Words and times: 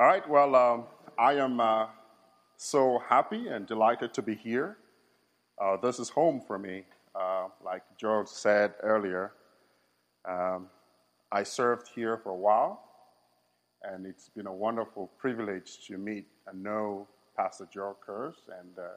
All 0.00 0.06
right, 0.06 0.26
well, 0.30 0.56
um, 0.56 0.84
I 1.18 1.34
am 1.34 1.60
uh, 1.60 1.84
so 2.56 3.02
happy 3.06 3.48
and 3.48 3.66
delighted 3.66 4.14
to 4.14 4.22
be 4.22 4.34
here. 4.34 4.78
Uh, 5.62 5.76
this 5.76 5.98
is 5.98 6.08
home 6.08 6.40
for 6.40 6.58
me. 6.58 6.84
Uh, 7.14 7.48
like 7.62 7.82
George 7.98 8.28
said 8.28 8.72
earlier, 8.82 9.32
um, 10.26 10.68
I 11.30 11.42
served 11.42 11.88
here 11.94 12.16
for 12.16 12.30
a 12.30 12.34
while, 12.34 12.82
and 13.82 14.06
it's 14.06 14.30
been 14.30 14.46
a 14.46 14.54
wonderful 14.54 15.10
privilege 15.18 15.86
to 15.88 15.98
meet 15.98 16.28
and 16.46 16.62
know 16.62 17.06
Pastor 17.36 17.68
George 17.70 17.98
Kurz 18.00 18.36
and, 18.58 18.78
uh, 18.78 18.96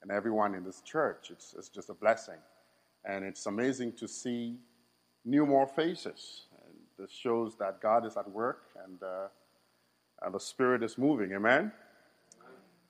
and 0.00 0.10
everyone 0.10 0.54
in 0.54 0.64
this 0.64 0.80
church. 0.80 1.28
It's, 1.28 1.54
it's 1.58 1.68
just 1.68 1.90
a 1.90 1.94
blessing. 1.94 2.40
And 3.04 3.22
it's 3.22 3.44
amazing 3.44 3.92
to 3.98 4.08
see 4.08 4.56
new 5.26 5.44
more 5.44 5.66
faces. 5.66 6.46
And 6.64 6.74
this 6.98 7.10
shows 7.10 7.54
that 7.58 7.82
God 7.82 8.06
is 8.06 8.16
at 8.16 8.30
work 8.30 8.62
and, 8.82 9.02
uh, 9.02 9.28
and 10.24 10.34
the 10.34 10.40
Spirit 10.40 10.82
is 10.82 10.98
moving. 10.98 11.32
Amen? 11.32 11.72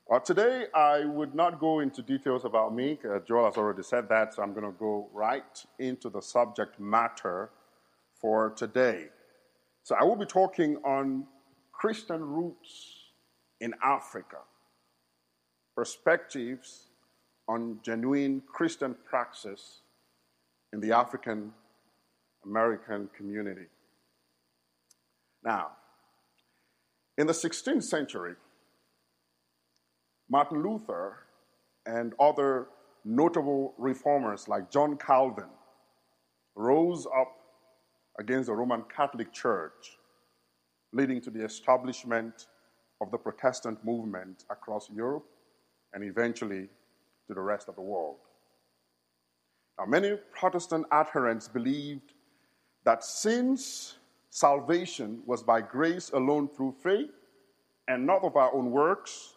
Well, 0.07 0.21
today 0.21 0.67
I 0.75 1.05
would 1.05 1.35
not 1.35 1.59
go 1.59 1.81
into 1.81 2.03
details 2.03 2.45
about 2.45 2.75
me. 2.75 2.99
Uh, 3.05 3.21
Joel 3.21 3.47
has 3.47 3.57
already 3.57 3.83
said 3.83 4.09
that, 4.09 4.35
so 4.35 4.43
I'm 4.43 4.53
going 4.53 4.67
to 4.67 4.79
go 4.79 5.09
right 5.13 5.65
into 5.79 6.11
the 6.11 6.21
subject 6.21 6.79
matter 6.79 7.51
for 8.21 8.51
today. 8.51 9.07
So 9.85 9.95
I 9.99 10.05
will 10.05 10.17
be 10.17 10.27
talking 10.27 10.77
on 10.85 11.27
Christian 11.73 12.23
roots 12.23 12.99
in 13.61 13.75
Africa, 13.83 14.39
perspectives 15.75 16.89
on 17.49 17.79
genuine 17.83 18.43
Christian 18.47 18.95
praxis 19.05 19.81
in 20.73 20.81
the 20.81 20.93
African 20.93 21.53
American 22.45 23.09
community. 23.17 23.67
Now, 25.45 25.73
in 27.19 27.27
the 27.27 27.33
16th 27.33 27.85
century, 27.85 28.35
Martin 30.31 30.63
Luther 30.63 31.19
and 31.87 32.15
other 32.19 32.69
notable 33.05 33.75
reformers 33.79 34.49
like 34.49 34.71
John 34.71 34.97
Calvin 34.97 35.51
rose 36.55 37.07
up 37.07 37.33
against 38.19 38.47
the 38.47 38.55
Roman 38.55 38.85
Catholic 38.95 39.33
Church, 39.33 39.99
leading 40.93 41.21
to 41.23 41.31
the 41.31 41.45
establishment 41.45 42.47
of 43.01 43.11
the 43.11 43.19
Protestant 43.19 43.85
movement 43.85 44.45
across 44.51 44.89
Europe 44.91 45.27
and 45.93 46.05
eventually 46.05 46.69
to 47.27 47.35
the 47.35 47.41
rest 47.41 47.69
of 47.69 47.75
the 47.75 47.83
world. 47.83 48.17
Now, 49.79 49.87
many 49.87 50.17
Protestant 50.39 50.87
adherents 50.93 51.49
believed 51.49 52.13
that 52.85 53.05
since 53.05 53.97
salvation 54.33 55.21
was 55.27 55.43
by 55.43 55.61
grace 55.61 56.11
alone 56.15 56.49
through 56.49 56.75
faith 56.83 57.11
and 57.87 58.07
not 58.07 58.25
of 58.25 58.35
our 58.35 58.51
own 58.55 58.71
works, 58.71 59.35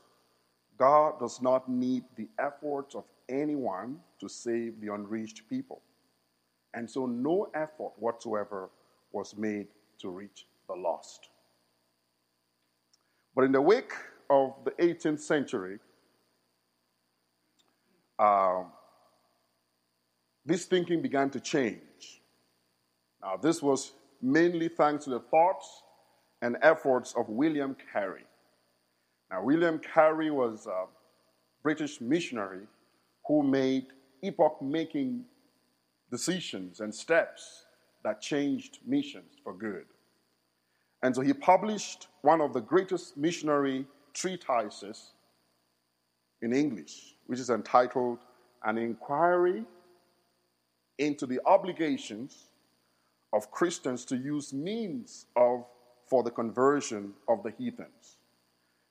God 0.78 1.20
does 1.20 1.42
not 1.42 1.68
need 1.68 2.06
the 2.16 2.30
efforts 2.40 2.96
of 2.96 3.04
anyone 3.28 3.98
to 4.22 4.30
save 4.30 4.80
the 4.80 4.94
unreached 4.94 5.50
people. 5.50 5.82
And 6.74 6.90
so 6.90 7.06
no 7.06 7.50
effort 7.54 7.92
whatsoever 7.98 8.70
was 9.12 9.36
made 9.36 9.68
to 10.00 10.10
reach 10.10 10.48
the 10.70 10.76
lost. 10.76 11.28
But 13.36 13.44
in 13.44 13.52
the 13.52 13.62
wake 13.62 13.92
of 14.30 14.54
the 14.64 14.72
18th 14.72 15.20
century, 15.20 15.80
uh, 18.18 18.64
this 20.46 20.64
thinking 20.64 21.02
began 21.02 21.30
to 21.32 21.42
change. 21.42 22.22
Now, 23.22 23.36
this 23.36 23.62
was 23.62 23.92
mainly 24.22 24.68
thanks 24.68 25.06
to 25.06 25.12
the 25.12 25.20
thoughts 25.20 25.84
and 26.42 26.58
efforts 26.62 27.14
of 27.18 27.30
William 27.30 27.76
Carey. 27.92 28.26
Now, 29.32 29.44
William 29.44 29.80
Carey 29.80 30.32
was 30.32 30.68
a 30.68 30.86
British 31.64 32.00
missionary 32.00 32.68
who 33.28 33.44
made 33.44 33.88
epoch 34.22 34.62
making 34.62 35.26
decisions 36.12 36.80
and 36.80 36.94
steps 36.94 37.66
that 38.04 38.22
changed 38.22 38.80
missions 38.86 39.34
for 39.44 39.54
good. 39.54 39.86
And 41.02 41.16
so 41.16 41.22
he 41.22 41.34
published 41.34 42.08
one 42.22 42.42
of 42.42 42.54
the 42.54 42.62
greatest 42.62 43.18
missionary 43.18 43.86
treatises 44.14 45.14
in 46.42 46.54
English, 46.54 47.16
which 47.26 47.40
is 47.40 47.50
entitled 47.50 48.20
An 48.64 48.78
Inquiry 48.78 49.66
into 50.98 51.26
the 51.26 51.40
Obligations 51.46 52.52
of 53.36 53.52
Christians 53.52 54.06
to 54.06 54.16
Use 54.16 54.54
Means 54.54 55.26
of 55.36 55.66
for 56.08 56.24
the 56.24 56.32
Conversion 56.32 57.14
of 57.28 57.44
the 57.44 57.52
Heathens. 57.52 58.18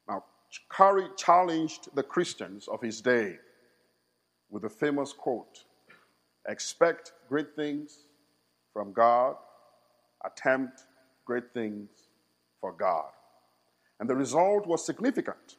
Now, 0.06 0.22
Carey 0.70 1.08
challenged 1.16 1.88
the 1.94 2.02
Christians 2.02 2.68
of 2.68 2.82
his 2.82 3.00
day 3.00 3.38
with 4.50 4.64
a 4.64 4.68
famous 4.68 5.14
quote 5.14 5.64
Expect 6.46 7.12
great 7.26 7.56
things 7.56 8.00
from 8.74 8.92
God, 8.92 9.36
attempt 10.26 10.82
great 11.24 11.54
things 11.54 11.88
for 12.60 12.72
God. 12.72 13.08
And 13.98 14.10
the 14.10 14.14
result 14.14 14.66
was 14.66 14.84
significant, 14.84 15.56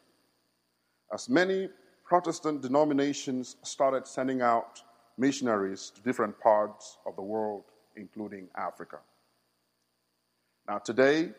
as 1.11 1.27
many 1.27 1.69
Protestant 2.03 2.61
denominations 2.61 3.55
started 3.63 4.05
sending 4.05 4.43
out 4.43 4.83
missionaries 5.17 5.91
to 5.95 6.01
different 6.01 6.39
parts 6.39 6.99
of 7.07 7.15
the 7.15 7.23
world, 7.23 7.63
including 7.95 8.47
Africa. 8.55 8.99
Now, 10.67 10.79
today, 10.79 11.31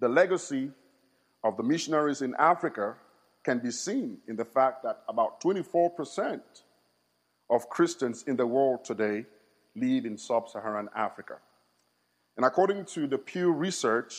the 0.00 0.08
legacy 0.08 0.70
of 1.44 1.56
the 1.56 1.62
missionaries 1.62 2.22
in 2.22 2.34
Africa 2.38 2.96
can 3.44 3.58
be 3.58 3.70
seen 3.70 4.18
in 4.28 4.36
the 4.36 4.44
fact 4.44 4.82
that 4.84 5.02
about 5.08 5.40
24% 5.40 6.40
of 7.50 7.68
Christians 7.68 8.24
in 8.26 8.36
the 8.36 8.46
world 8.46 8.84
today 8.84 9.26
live 9.74 10.06
in 10.06 10.16
sub 10.16 10.48
Saharan 10.48 10.88
Africa. 10.94 11.38
And 12.36 12.46
according 12.46 12.84
to 12.86 13.06
the 13.06 13.18
Pew 13.18 13.52
Research, 13.52 14.14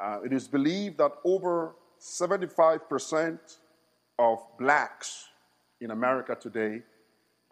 uh, 0.00 0.18
it 0.24 0.32
is 0.32 0.48
believed 0.48 0.98
that 0.98 1.12
over 1.24 1.74
75% 2.00 3.38
of 4.18 4.38
blacks 4.58 5.28
in 5.80 5.90
America 5.90 6.36
today 6.38 6.82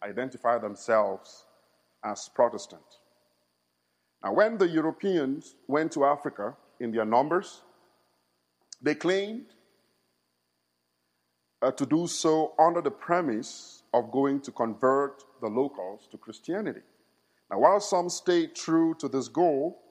identify 0.02 0.58
themselves 0.58 1.44
as 2.06 2.28
Protestant. 2.28 2.86
Now, 4.22 4.32
when 4.32 4.56
the 4.58 4.68
Europeans 4.68 5.56
went 5.66 5.92
to 5.92 6.04
Africa 6.04 6.56
in 6.80 6.92
their 6.92 7.04
numbers, 7.04 7.62
they 8.80 8.94
claimed 8.94 9.46
uh, 11.62 11.72
to 11.72 11.84
do 11.86 12.06
so 12.06 12.54
under 12.58 12.80
the 12.80 12.90
premise 12.90 13.82
of 13.92 14.12
going 14.12 14.40
to 14.40 14.52
convert 14.52 15.24
the 15.40 15.48
locals 15.48 16.06
to 16.10 16.18
Christianity. 16.18 16.80
Now, 17.50 17.58
while 17.58 17.80
some 17.80 18.08
stayed 18.08 18.54
true 18.54 18.94
to 19.00 19.08
this 19.08 19.28
goal, 19.28 19.82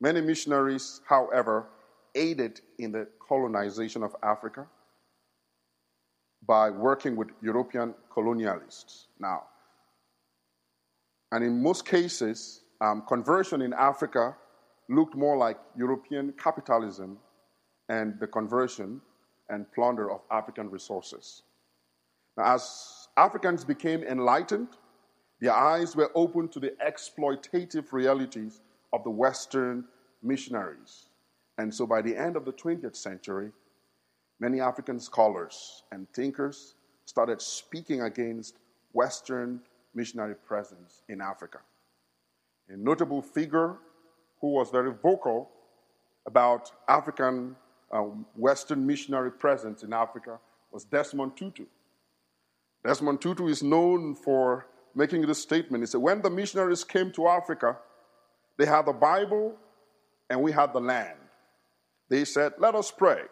many 0.00 0.20
missionaries, 0.20 1.00
however, 1.08 1.68
aided 2.14 2.60
in 2.78 2.92
the 2.92 3.08
colonization 3.28 4.02
of 4.02 4.14
Africa 4.22 4.66
by 6.46 6.70
working 6.70 7.16
with 7.16 7.28
European 7.42 7.94
colonialists. 8.14 9.06
Now, 9.18 9.44
and 11.32 11.44
in 11.44 11.62
most 11.62 11.84
cases, 11.84 12.62
um, 12.80 13.02
conversion 13.08 13.62
in 13.62 13.72
Africa 13.72 14.36
looked 14.88 15.16
more 15.16 15.36
like 15.36 15.58
European 15.76 16.32
capitalism 16.32 17.18
and 17.88 18.18
the 18.20 18.26
conversion 18.26 19.00
and 19.48 19.70
plunder 19.72 20.10
of 20.10 20.20
African 20.30 20.70
resources. 20.70 21.42
Now, 22.36 22.54
as 22.54 23.08
Africans 23.16 23.64
became 23.64 24.02
enlightened, 24.02 24.68
their 25.40 25.52
eyes 25.52 25.96
were 25.96 26.10
opened 26.14 26.52
to 26.52 26.60
the 26.60 26.74
exploitative 26.84 27.92
realities 27.92 28.60
of 28.92 29.04
the 29.04 29.10
Western 29.10 29.84
missionaries. 30.22 31.08
And 31.58 31.72
so 31.72 31.86
by 31.86 32.02
the 32.02 32.16
end 32.16 32.36
of 32.36 32.44
the 32.44 32.52
20th 32.52 32.96
century, 32.96 33.50
many 34.40 34.60
African 34.60 35.00
scholars 35.00 35.84
and 35.92 36.08
thinkers 36.12 36.74
started 37.04 37.40
speaking 37.40 38.02
against 38.02 38.58
Western 38.92 39.60
missionary 39.96 40.34
presence 40.34 41.02
in 41.08 41.20
Africa. 41.20 41.58
A 42.68 42.76
notable 42.76 43.22
figure 43.22 43.76
who 44.40 44.52
was 44.52 44.70
very 44.70 44.92
vocal 44.92 45.50
about 46.26 46.70
African 46.88 47.56
um, 47.92 48.26
Western 48.34 48.86
missionary 48.86 49.30
presence 49.30 49.82
in 49.82 49.92
Africa 49.92 50.38
was 50.72 50.84
Desmond 50.84 51.36
Tutu. 51.36 51.64
Desmond 52.84 53.20
Tutu 53.20 53.46
is 53.46 53.62
known 53.62 54.14
for 54.14 54.66
making 54.94 55.22
this 55.22 55.40
statement. 55.40 55.82
He 55.82 55.86
said, 55.86 56.00
When 56.00 56.22
the 56.22 56.30
missionaries 56.30 56.84
came 56.84 57.12
to 57.12 57.28
Africa, 57.28 57.76
they 58.58 58.66
had 58.66 58.86
the 58.86 58.92
Bible 58.92 59.54
and 60.28 60.42
we 60.42 60.52
had 60.52 60.72
the 60.72 60.80
land. 60.80 61.18
They 62.08 62.24
said, 62.24 62.54
Let 62.58 62.74
us 62.74 62.90
pray. 62.90 63.22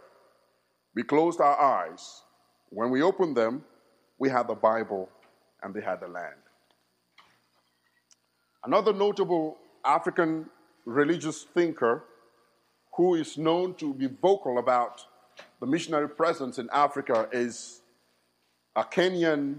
We 0.95 1.03
closed 1.03 1.41
our 1.41 1.61
eyes. 1.61 2.23
When 2.71 2.91
we 2.91 3.03
opened 3.03 3.37
them, 3.37 3.65
we 4.19 4.31
had 4.31 4.49
the 4.49 4.55
Bible 4.55 5.09
and 5.63 5.75
they 5.75 5.81
had 5.81 6.01
the 6.01 6.09
land. 6.09 6.44
Another 8.65 8.93
notable 8.93 9.59
African 9.85 10.47
religious 10.87 11.43
thinker 11.43 12.05
who 12.97 13.15
is 13.15 13.37
known 13.37 13.75
to 13.75 13.93
be 13.93 14.07
vocal 14.07 14.59
about 14.59 15.05
the 15.61 15.67
missionary 15.67 16.09
presence 16.09 16.59
in 16.59 16.69
Africa, 16.73 17.29
is 17.33 17.81
a 18.77 18.85
Kenyan 18.85 19.59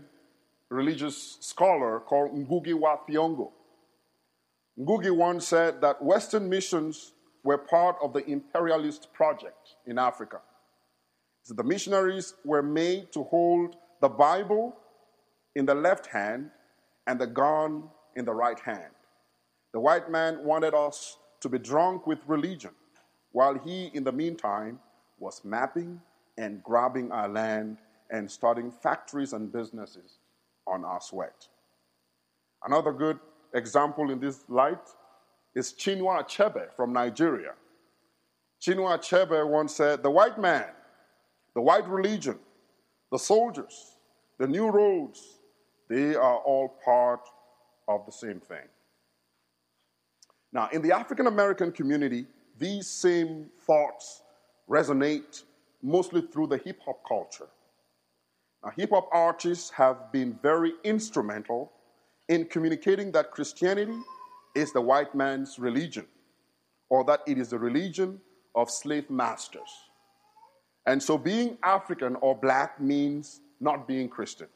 religious 0.69 1.37
scholar 1.41 1.99
called 1.99 2.31
Ngugi 2.31 2.73
wa 2.73 2.97
Thiong'o. 3.07 3.51
Ngugi 4.79 5.15
once 5.15 5.47
said 5.47 5.81
that 5.81 6.03
Western 6.03 6.49
missions 6.49 7.13
were 7.43 7.57
part 7.57 7.95
of 8.01 8.13
the 8.13 8.25
imperialist 8.29 9.13
project 9.13 9.75
in 9.85 9.97
Africa. 9.97 10.41
So 11.43 11.53
the 11.53 11.63
missionaries 11.63 12.33
were 12.43 12.63
made 12.63 13.11
to 13.13 13.23
hold 13.23 13.75
the 14.01 14.09
Bible 14.09 14.75
in 15.55 15.65
the 15.65 15.75
left 15.75 16.07
hand 16.07 16.49
and 17.07 17.19
the 17.19 17.27
gun 17.27 17.89
in 18.15 18.25
the 18.25 18.33
right 18.33 18.59
hand. 18.59 18.91
The 19.73 19.79
white 19.79 20.09
man 20.09 20.43
wanted 20.43 20.73
us 20.73 21.17
to 21.41 21.49
be 21.49 21.59
drunk 21.59 22.07
with 22.07 22.19
religion, 22.27 22.71
while 23.31 23.55
he, 23.55 23.91
in 23.93 24.03
the 24.03 24.11
meantime, 24.11 24.79
was 25.19 25.43
mapping 25.43 26.01
and 26.37 26.63
grabbing 26.63 27.11
our 27.11 27.27
land 27.27 27.77
and 28.09 28.29
starting 28.29 28.71
factories 28.71 29.33
and 29.33 29.51
businesses 29.51 30.19
on 30.67 30.85
our 30.85 31.01
sweat. 31.01 31.47
Another 32.63 32.91
good 32.91 33.19
example 33.53 34.11
in 34.11 34.19
this 34.19 34.43
light 34.47 34.89
is 35.55 35.73
Chinua 35.73 36.23
Achebe 36.25 36.73
from 36.75 36.93
Nigeria. 36.93 37.53
Chinua 38.61 38.97
Achebe 38.99 39.47
once 39.47 39.75
said, 39.75 40.01
The 40.03 40.09
white 40.09 40.39
man, 40.39 40.67
the 41.53 41.61
white 41.61 41.87
religion, 41.87 42.39
the 43.11 43.19
soldiers, 43.19 43.97
the 44.37 44.47
new 44.47 44.69
roads, 44.69 45.39
they 45.89 46.15
are 46.15 46.37
all 46.37 46.79
part 46.83 47.21
of 47.87 48.05
the 48.05 48.11
same 48.11 48.39
thing. 48.39 48.67
Now, 50.51 50.69
in 50.71 50.81
the 50.81 50.93
African 50.93 51.27
American 51.27 51.71
community, 51.71 52.25
these 52.57 52.87
same 52.87 53.47
thoughts 53.65 54.23
resonate 54.69 55.43
mostly 55.81 56.21
through 56.21 56.47
the 56.47 56.57
hip 56.57 56.79
hop 56.85 57.05
culture. 57.07 57.47
Now, 58.63 58.71
hip 58.75 58.91
hop 58.91 59.09
artists 59.11 59.69
have 59.71 60.11
been 60.11 60.39
very 60.41 60.73
instrumental 60.83 61.71
in 62.29 62.45
communicating 62.45 63.11
that 63.11 63.31
Christianity 63.31 63.99
is 64.55 64.71
the 64.71 64.81
white 64.81 65.13
man's 65.13 65.59
religion, 65.59 66.07
or 66.89 67.03
that 67.03 67.21
it 67.27 67.37
is 67.37 67.49
the 67.49 67.59
religion 67.59 68.21
of 68.55 68.71
slave 68.71 69.09
masters. 69.09 69.69
And 70.85 71.01
so 71.01 71.17
being 71.17 71.57
African 71.63 72.15
or 72.17 72.35
black 72.35 72.79
means 72.79 73.41
not 73.59 73.87
being 73.87 74.07
Christian. 74.07 74.47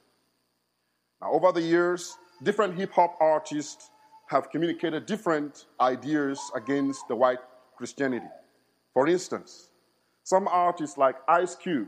Now, 1.21 1.31
over 1.31 1.51
the 1.51 1.61
years, 1.61 2.17
different 2.43 2.75
hip 2.75 2.91
hop 2.93 3.15
artists 3.19 3.89
have 4.27 4.49
communicated 4.51 5.05
different 5.05 5.65
ideas 5.81 6.39
against 6.55 7.07
the 7.07 7.15
white 7.15 7.39
Christianity. 7.75 8.27
For 8.93 9.07
instance, 9.07 9.69
some 10.23 10.47
artists 10.47 10.97
like 10.97 11.15
Ice 11.27 11.55
Cube, 11.55 11.87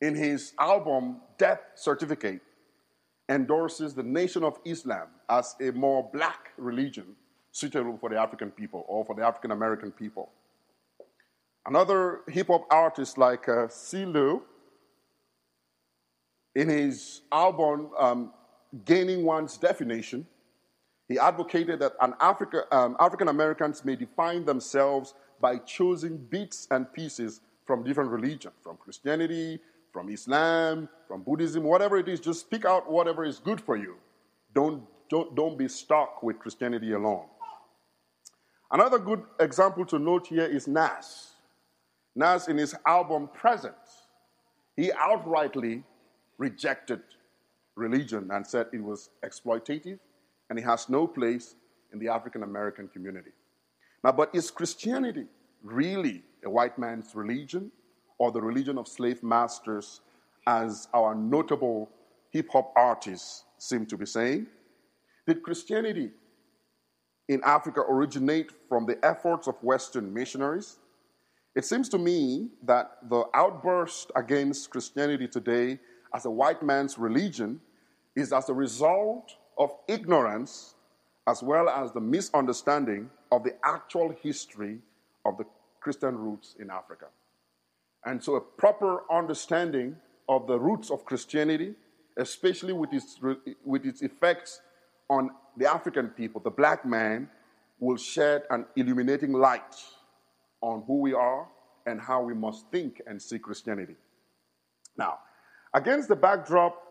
in 0.00 0.14
his 0.14 0.52
album 0.58 1.20
Death 1.36 1.60
Certificate, 1.74 2.40
endorses 3.28 3.94
the 3.94 4.02
Nation 4.02 4.42
of 4.42 4.58
Islam 4.64 5.08
as 5.28 5.54
a 5.60 5.70
more 5.72 6.08
black 6.12 6.52
religion 6.56 7.16
suitable 7.52 7.98
for 7.98 8.08
the 8.08 8.16
African 8.16 8.50
people 8.50 8.84
or 8.88 9.04
for 9.04 9.14
the 9.14 9.22
African 9.22 9.50
American 9.50 9.90
people. 9.90 10.30
Another 11.66 12.20
hip 12.28 12.46
hop 12.46 12.66
artist 12.70 13.18
like 13.18 13.48
uh, 13.48 13.68
in 16.54 16.68
his 16.68 17.20
album 17.30 17.90
um, 17.98 18.32
Gaining 18.84 19.24
One's 19.24 19.56
Definition, 19.56 20.26
he 21.08 21.18
advocated 21.18 21.80
that 21.80 21.94
Africa, 22.20 22.64
um, 22.70 22.96
African 23.00 23.28
Americans 23.28 23.84
may 23.84 23.96
define 23.96 24.44
themselves 24.44 25.14
by 25.40 25.56
choosing 25.58 26.18
bits 26.18 26.68
and 26.70 26.92
pieces 26.92 27.40
from 27.64 27.82
different 27.82 28.10
religions, 28.10 28.54
from 28.62 28.76
Christianity, 28.76 29.58
from 29.92 30.10
Islam, 30.10 30.88
from 31.06 31.22
Buddhism, 31.22 31.64
whatever 31.64 31.96
it 31.96 32.08
is, 32.08 32.20
just 32.20 32.50
pick 32.50 32.64
out 32.64 32.90
whatever 32.90 33.24
is 33.24 33.38
good 33.38 33.60
for 33.60 33.76
you. 33.76 33.96
Don't, 34.54 34.82
don't, 35.08 35.34
don't 35.34 35.56
be 35.56 35.68
stuck 35.68 36.22
with 36.22 36.38
Christianity 36.38 36.92
alone. 36.92 37.26
Another 38.70 38.98
good 38.98 39.22
example 39.40 39.86
to 39.86 39.98
note 39.98 40.26
here 40.26 40.44
is 40.44 40.68
Nas. 40.68 41.32
Nas, 42.14 42.48
in 42.48 42.58
his 42.58 42.74
album 42.86 43.28
Present, 43.32 43.74
he 44.76 44.90
outrightly 44.90 45.84
rejected 46.36 47.00
religion 47.78 48.30
and 48.32 48.46
said 48.46 48.66
it 48.72 48.82
was 48.82 49.10
exploitative 49.24 49.98
and 50.50 50.58
it 50.58 50.64
has 50.64 50.88
no 50.88 51.06
place 51.06 51.54
in 51.92 51.98
the 51.98 52.08
African 52.08 52.42
American 52.42 52.88
community. 52.88 53.30
Now, 54.04 54.12
but 54.12 54.34
is 54.34 54.50
Christianity 54.50 55.26
really 55.62 56.22
a 56.44 56.50
white 56.50 56.78
man's 56.78 57.14
religion 57.14 57.70
or 58.18 58.30
the 58.32 58.40
religion 58.40 58.78
of 58.78 58.88
slave 58.88 59.22
masters, 59.22 60.00
as 60.46 60.88
our 60.92 61.14
notable 61.14 61.88
hip 62.30 62.48
hop 62.52 62.72
artists 62.76 63.44
seem 63.58 63.86
to 63.86 63.96
be 63.96 64.06
saying? 64.06 64.46
Did 65.26 65.42
Christianity 65.42 66.10
in 67.28 67.40
Africa 67.44 67.80
originate 67.88 68.50
from 68.68 68.86
the 68.86 68.98
efforts 69.04 69.46
of 69.46 69.54
Western 69.62 70.12
missionaries? 70.12 70.78
It 71.54 71.64
seems 71.64 71.88
to 71.90 71.98
me 71.98 72.48
that 72.64 72.98
the 73.08 73.24
outburst 73.34 74.10
against 74.16 74.70
Christianity 74.70 75.28
today 75.28 75.78
as 76.14 76.24
a 76.24 76.30
white 76.30 76.62
man's 76.62 76.98
religion 76.98 77.60
is 78.18 78.32
as 78.32 78.48
a 78.48 78.54
result 78.54 79.32
of 79.56 79.70
ignorance 79.86 80.74
as 81.28 81.42
well 81.42 81.68
as 81.68 81.92
the 81.92 82.00
misunderstanding 82.00 83.08
of 83.30 83.44
the 83.44 83.54
actual 83.64 84.14
history 84.22 84.78
of 85.24 85.38
the 85.38 85.44
Christian 85.80 86.16
roots 86.16 86.56
in 86.58 86.70
Africa. 86.70 87.06
And 88.04 88.22
so, 88.22 88.36
a 88.36 88.40
proper 88.40 89.02
understanding 89.12 89.96
of 90.28 90.46
the 90.46 90.58
roots 90.58 90.90
of 90.90 91.04
Christianity, 91.04 91.74
especially 92.16 92.72
with 92.72 92.92
its, 92.92 93.20
with 93.64 93.84
its 93.84 94.02
effects 94.02 94.60
on 95.08 95.30
the 95.56 95.70
African 95.70 96.08
people, 96.08 96.40
the 96.40 96.50
black 96.50 96.84
man, 96.84 97.28
will 97.78 97.96
shed 97.96 98.42
an 98.50 98.66
illuminating 98.76 99.32
light 99.32 99.76
on 100.60 100.82
who 100.86 101.00
we 101.00 101.12
are 101.14 101.46
and 101.86 102.00
how 102.00 102.22
we 102.22 102.34
must 102.34 102.68
think 102.72 103.00
and 103.06 103.20
see 103.20 103.38
Christianity. 103.38 103.94
Now, 104.96 105.18
against 105.74 106.08
the 106.08 106.16
backdrop 106.16 106.87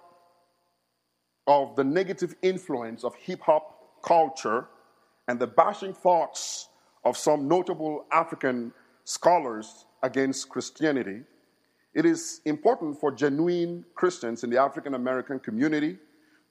of 1.48 1.76
the 1.76 1.84
negative 1.84 2.36
influence 2.42 3.04
of 3.04 3.16
hip 3.16 3.42
hop 3.42 4.02
culture 4.04 4.68
and 5.28 5.40
the 5.40 5.48
bashing 5.48 5.94
thoughts 5.94 6.70
of 7.04 7.18
some 7.18 7.48
notable 7.48 8.06
African 8.12 8.74
scholars 9.06 9.86
against 10.04 10.50
Christianity, 10.50 11.22
it 11.94 12.06
is 12.06 12.42
important 12.46 13.00
for 13.00 13.12
genuine 13.12 13.86
Christians 13.96 14.44
in 14.44 14.50
the 14.50 14.62
African 14.62 14.94
American 14.94 15.40
community 15.40 15.98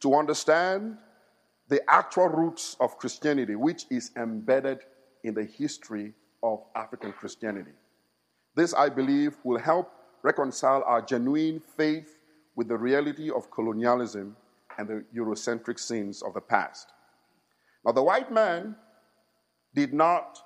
to 0.01 0.15
understand 0.15 0.97
the 1.69 1.81
actual 1.89 2.29
roots 2.29 2.77
of 2.81 2.97
Christianity, 2.99 3.55
which 3.55 3.87
is 3.91 4.11
embedded 4.17 4.81
in 5.25 5.35
the 5.35 5.45
history 5.45 6.15
of 6.43 6.63
African 6.75 7.13
Christianity. 7.13 7.73
This, 8.55 8.73
I 8.73 8.89
believe, 8.89 9.37
will 9.45 9.59
help 9.59 9.93
reconcile 10.23 10.83
our 10.87 11.03
genuine 11.03 11.61
faith 11.77 12.19
with 12.55 12.69
the 12.69 12.77
reality 12.77 13.31
of 13.31 13.51
colonialism 13.51 14.37
and 14.79 14.89
the 14.89 15.05
Eurocentric 15.17 15.79
sins 15.79 16.23
of 16.23 16.35
the 16.35 16.41
past. 16.41 16.89
Now, 17.85 17.93
the 17.93 18.03
white 18.03 18.33
man 18.33 18.77
did 19.75 19.95
not 19.95 20.39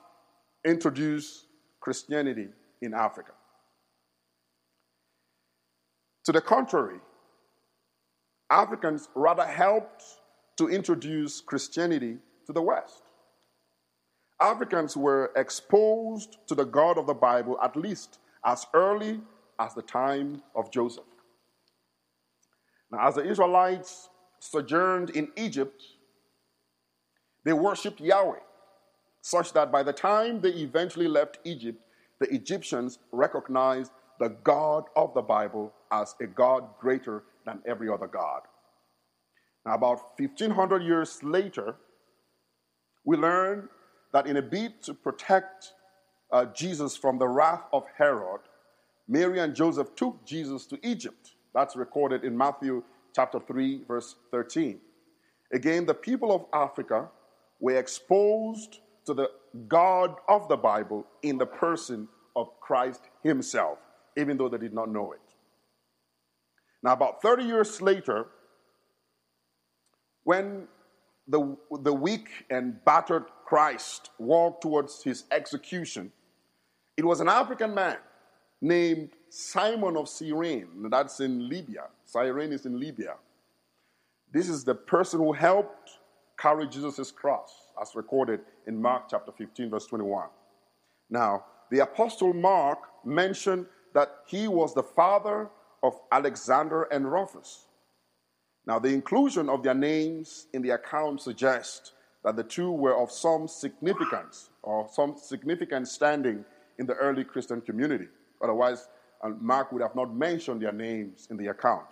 introduce 0.65 1.47
Christianity 1.81 2.49
in 2.83 2.93
Africa. 2.93 3.33
To 6.25 6.33
the 6.33 6.41
contrary, 6.41 6.99
Africans 8.51 9.09
rather 9.15 9.47
helped 9.47 10.05
to 10.59 10.69
introduce 10.69 11.41
Christianity 11.41 12.19
to 12.47 12.53
the 12.53 12.61
West. 12.61 13.03
Africans 14.41 14.97
were 14.97 15.33
exposed 15.37 16.37
to 16.49 16.55
the 16.55 16.65
God 16.65 16.99
of 16.99 17.07
the 17.07 17.15
Bible 17.15 17.59
at 17.63 17.77
least 17.77 18.19
as 18.45 18.67
early 18.75 19.23
as 19.59 19.75
the 19.75 19.83
time 19.83 20.43
of 20.55 20.71
Joseph. 20.71 21.05
Now, 22.91 23.09
as 23.09 23.15
the 23.15 23.27
Israelites 23.27 24.10
sojourned 24.41 25.11
in 25.11 25.29
Egypt, 25.37 25.83
they 27.45 27.53
worshiped 27.53 28.01
Yahweh, 28.01 28.41
such 29.23 29.53
that 29.53 29.71
by 29.71 29.83
the 29.83 29.93
time 29.93 30.41
they 30.41 30.51
eventually 30.51 31.09
left 31.09 31.39
Egypt, 31.45 31.81
the 32.19 32.33
Egyptians 32.35 32.99
recognized 33.13 33.93
the 34.19 34.31
God 34.45 34.85
of 34.97 35.15
the 35.15 35.23
Bible 35.23 35.73
as 35.91 36.15
a 36.21 36.27
God 36.27 36.65
greater 36.79 37.23
than 37.47 37.61
every 37.67 37.89
other 37.89 38.07
God. 38.07 38.43
Now, 39.65 39.75
about 39.75 40.19
1500 40.19 40.83
years 40.83 41.23
later, 41.23 41.77
we 43.05 43.17
learn 43.17 43.69
that 44.13 44.27
in 44.27 44.37
a 44.37 44.43
bid 44.43 44.83
to 44.83 44.95
protect 44.95 45.73
uh, 46.33 46.47
Jesus 46.47 46.97
from 46.97 47.19
the 47.19 47.29
wrath 47.29 47.65
of 47.73 47.85
Herod, 47.97 48.41
Mary 49.09 49.41
and 49.41 49.55
Joseph 49.55 49.95
took 49.97 50.25
Jesus 50.25 50.67
to 50.67 50.79
Egypt. 50.87 51.33
That's 51.55 51.77
recorded 51.77 52.25
in 52.25 52.37
Matthew 52.37 52.83
chapter 53.15 53.41
3, 53.41 53.85
verse 53.87 54.17
13. 54.31 54.81
Again, 55.53 55.87
the 55.87 55.95
people 55.95 56.33
of 56.33 56.45
Africa 56.53 57.09
were 57.59 57.77
exposed 57.77 58.81
to 59.07 59.15
the 59.15 59.31
God 59.69 60.15
of 60.29 60.49
the 60.49 60.57
Bible 60.57 61.07
in 61.23 61.39
the 61.39 61.47
person 61.47 62.09
of 62.37 62.49
Christ 62.61 63.03
Himself, 63.23 63.79
even 64.17 64.37
though 64.37 64.49
they 64.49 64.59
did 64.59 64.75
not 64.75 64.91
know 64.91 65.13
it. 65.13 65.21
Now, 66.83 66.93
about 66.93 67.21
30 67.21 67.45
years 67.45 67.83
later, 67.83 68.27
when 70.25 70.69
the, 71.29 71.57
the 71.83 71.93
weak 71.93 72.29
and 72.51 72.83
battered 72.85 73.25
Christ 73.45 74.11
walked 74.19 74.63
towards 74.63 75.03
his 75.03 75.25
execution, 75.31 76.13
it 76.97 77.05
was 77.05 77.21
an 77.21 77.29
African 77.29 77.75
man 77.75 77.99
named 78.61 79.11
Simon 79.31 79.97
of 79.97 80.09
Cyrene. 80.09 80.91
That's 80.91 81.21
in 81.21 81.49
Libya. 81.49 81.85
Cyrene 82.05 82.53
is 82.53 82.67
in 82.67 82.79
Libya. 82.79 83.15
This 84.33 84.49
is 84.49 84.65
the 84.65 84.75
person 84.75 85.21
who 85.21 85.33
helped 85.33 85.91
carry 86.39 86.67
Jesus' 86.67 87.11
cross, 87.11 87.53
as 87.81 87.95
recorded 87.95 88.41
in 88.67 88.81
Mark 88.81 89.05
chapter 89.09 89.33
15, 89.33 89.71
verse 89.71 89.87
21. 89.87 90.29
Now, 91.09 91.45
the 91.71 91.81
Apostle 91.81 92.33
Mark 92.33 92.79
mentioned 93.05 93.67
that 93.95 94.21
he 94.27 94.49
was 94.49 94.75
the 94.75 94.83
father 94.83 95.49
of 95.83 95.99
Alexander 96.13 96.85
and 96.85 97.11
Rufus. 97.11 97.67
Now, 98.67 98.79
the 98.79 98.89
inclusion 98.89 99.49
of 99.49 99.63
their 99.63 99.75
names 99.75 100.47
in 100.53 100.63
the 100.63 100.71
account 100.71 101.21
suggests 101.23 101.93
that 102.25 102.37
the 102.37 102.45
two 102.45 102.71
were 102.71 102.97
of 102.97 103.11
some 103.11 103.49
significance 103.49 104.51
or 104.63 104.89
some 104.93 105.17
significant 105.17 105.89
standing 105.89 106.45
in 106.79 106.87
the 106.87 106.95
early 106.95 107.25
Christian 107.25 107.61
community. 107.61 108.09
Otherwise, 108.43 108.89
uh, 109.23 109.31
Mark 109.41 109.73
would 109.73 109.83
have 109.83 109.95
not 109.95 110.15
mentioned 110.15 110.63
their 110.63 110.73
names 110.73 111.29
in 111.31 111.37
the 111.37 111.49
account. 111.49 111.87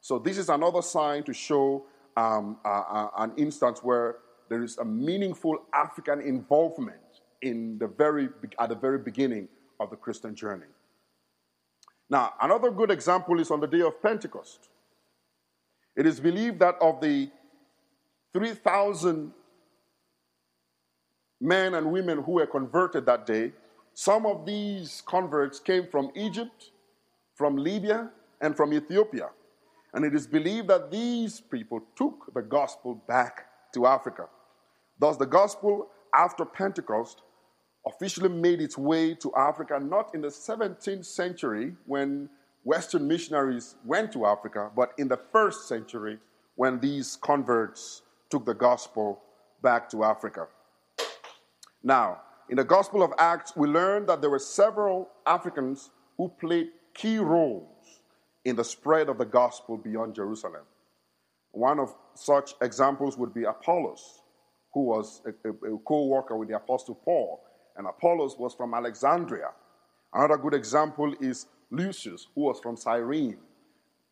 So, 0.00 0.18
this 0.18 0.38
is 0.38 0.48
another 0.48 0.82
sign 0.82 1.22
to 1.24 1.32
show 1.32 1.84
um, 2.16 2.58
an 2.64 3.32
instance 3.36 3.80
where 3.82 4.16
there 4.48 4.62
is 4.62 4.78
a 4.78 4.84
meaningful 4.84 5.58
African 5.72 6.20
involvement 6.20 6.98
in 7.40 7.78
the 7.78 7.86
very, 7.86 8.28
at 8.58 8.68
the 8.68 8.74
very 8.74 8.98
beginning 8.98 9.48
of 9.80 9.90
the 9.90 9.96
Christian 9.96 10.34
journey. 10.34 10.66
Now, 12.10 12.34
another 12.40 12.70
good 12.70 12.90
example 12.90 13.40
is 13.40 13.50
on 13.50 13.60
the 13.60 13.66
day 13.66 13.80
of 13.80 14.02
Pentecost. 14.02 14.68
It 15.96 16.06
is 16.06 16.20
believed 16.20 16.58
that 16.60 16.76
of 16.80 17.00
the 17.00 17.30
3,000 18.32 19.32
men 21.40 21.74
and 21.74 21.90
women 21.90 22.22
who 22.22 22.32
were 22.32 22.46
converted 22.46 23.06
that 23.06 23.26
day, 23.26 23.52
some 23.94 24.26
of 24.26 24.46
these 24.46 25.02
converts 25.06 25.60
came 25.60 25.86
from 25.86 26.10
Egypt, 26.14 26.70
from 27.34 27.56
Libya, 27.56 28.10
and 28.40 28.56
from 28.56 28.72
Ethiopia. 28.72 29.28
And 29.94 30.04
it 30.04 30.14
is 30.14 30.26
believed 30.26 30.68
that 30.68 30.90
these 30.90 31.40
people 31.40 31.80
took 31.96 32.32
the 32.34 32.42
gospel 32.42 32.94
back 33.06 33.46
to 33.74 33.86
Africa. 33.86 34.26
Thus, 34.98 35.16
the 35.16 35.26
gospel 35.26 35.88
after 36.14 36.44
Pentecost 36.44 37.22
officially 37.86 38.28
made 38.28 38.60
its 38.60 38.78
way 38.78 39.14
to 39.14 39.34
Africa 39.34 39.78
not 39.80 40.14
in 40.14 40.20
the 40.20 40.28
17th 40.28 41.04
century 41.04 41.74
when 41.86 42.28
Western 42.64 43.08
missionaries 43.08 43.74
went 43.84 44.12
to 44.12 44.24
Africa, 44.24 44.70
but 44.74 44.92
in 44.98 45.08
the 45.08 45.18
first 45.32 45.68
century 45.68 46.18
when 46.54 46.78
these 46.78 47.16
converts 47.16 48.02
took 48.30 48.44
the 48.46 48.54
gospel 48.54 49.20
back 49.62 49.88
to 49.90 50.04
Africa. 50.04 50.46
Now, 51.82 52.20
in 52.48 52.56
the 52.56 52.64
Gospel 52.64 53.02
of 53.02 53.12
Acts, 53.18 53.56
we 53.56 53.68
learn 53.68 54.06
that 54.06 54.20
there 54.20 54.30
were 54.30 54.38
several 54.38 55.08
Africans 55.26 55.90
who 56.16 56.28
played 56.28 56.68
key 56.94 57.18
roles 57.18 58.02
in 58.44 58.56
the 58.56 58.64
spread 58.64 59.08
of 59.08 59.18
the 59.18 59.24
gospel 59.24 59.76
beyond 59.76 60.14
Jerusalem. 60.14 60.62
One 61.52 61.78
of 61.78 61.94
such 62.14 62.54
examples 62.60 63.16
would 63.16 63.32
be 63.32 63.44
Apollos, 63.44 64.22
who 64.72 64.84
was 64.84 65.22
a, 65.26 65.48
a, 65.48 65.74
a 65.74 65.78
co 65.78 66.06
worker 66.06 66.36
with 66.36 66.48
the 66.48 66.56
Apostle 66.56 66.94
Paul. 66.94 67.42
And 67.76 67.86
Apollos 67.86 68.36
was 68.38 68.54
from 68.54 68.74
Alexandria. 68.74 69.50
Another 70.12 70.36
good 70.36 70.54
example 70.54 71.14
is 71.20 71.46
Lucius, 71.70 72.26
who 72.34 72.42
was 72.42 72.60
from 72.60 72.76
Cyrene, 72.76 73.38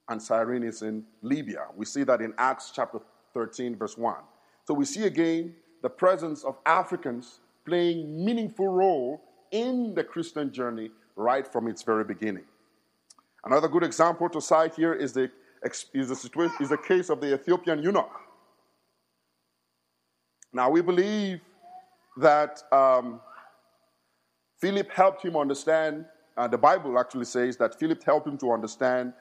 and 0.09 0.23
Cyrene 0.23 0.63
is 0.63 0.83
in 0.83 1.05
Libya. 1.21 1.67
We 1.77 1.85
see 1.85 2.05
that 2.05 2.21
in 2.21 2.33
Acts 2.39 2.73
chapter 2.75 3.01
13, 3.35 3.77
verse 3.77 3.99
1. 3.99 4.17
So 4.67 4.75
we 4.75 4.85
see 4.85 5.05
again 5.05 5.55
the 5.83 5.91
presence 5.91 6.43
of 6.45 6.57
Africans 6.65 7.41
playing 7.71 8.25
meaningful 8.25 8.67
role 8.67 9.23
in 9.53 9.95
the 9.95 10.03
Christian 10.03 10.53
journey 10.53 10.91
right 11.15 11.47
from 11.47 11.69
its 11.69 11.83
very 11.83 12.03
beginning. 12.03 12.43
Another 13.45 13.69
good 13.69 13.85
example 13.85 14.29
to 14.29 14.41
cite 14.41 14.75
here 14.75 14.93
is 14.93 15.13
the, 15.13 15.31
is 15.95 16.09
the, 16.09 16.17
situation, 16.17 16.57
is 16.61 16.71
the 16.71 16.77
case 16.77 17.11
of 17.11 17.21
the 17.21 17.33
Ethiopian 17.33 17.81
eunuch. 17.81 18.11
Now, 20.53 20.69
we 20.69 20.81
believe 20.81 21.41
that 22.17 22.61
um, 22.73 23.21
Philip 24.61 24.91
helped 24.91 25.25
him 25.25 25.37
understand 25.37 26.07
uh, 26.37 26.49
the 26.49 26.59
Bible 26.59 26.99
actually 26.99 27.27
says 27.27 27.57
that 27.59 27.79
Philip 27.79 28.03
helped 28.03 28.27
him 28.27 28.39
to 28.39 28.51
understand 28.51 29.13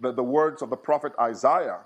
the, 0.00 0.12
the 0.12 0.22
words 0.22 0.62
of 0.62 0.70
the 0.70 0.76
prophet 0.76 1.12
Isaiah. 1.20 1.80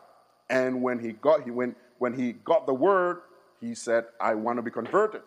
And 0.51 0.83
when 0.83 0.99
he 1.01 1.13
got 1.13 1.43
he, 1.43 1.51
when, 1.51 1.75
when 1.99 2.13
he 2.13 2.33
got 2.33 2.67
the 2.67 2.75
word, 2.75 3.23
he 3.61 3.75
said, 3.75 4.05
I 4.21 4.35
want 4.35 4.59
to 4.59 4.63
be 4.63 4.71
converted. 4.71 5.23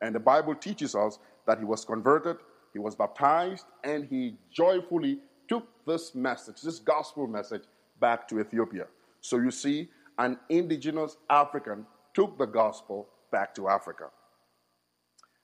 And 0.00 0.14
the 0.14 0.20
Bible 0.20 0.54
teaches 0.54 0.94
us 0.94 1.18
that 1.46 1.58
he 1.58 1.64
was 1.64 1.84
converted, 1.84 2.36
he 2.72 2.78
was 2.78 2.94
baptized, 2.94 3.66
and 3.84 4.04
he 4.04 4.36
joyfully 4.52 5.18
took 5.48 5.66
this 5.86 6.14
message, 6.14 6.62
this 6.62 6.78
gospel 6.78 7.26
message, 7.26 7.62
back 8.00 8.28
to 8.28 8.40
Ethiopia. 8.40 8.86
So 9.20 9.38
you 9.38 9.50
see, 9.50 9.90
an 10.18 10.38
indigenous 10.48 11.16
African 11.28 11.86
took 12.14 12.38
the 12.38 12.46
gospel 12.46 13.08
back 13.30 13.54
to 13.54 13.68
Africa. 13.68 14.10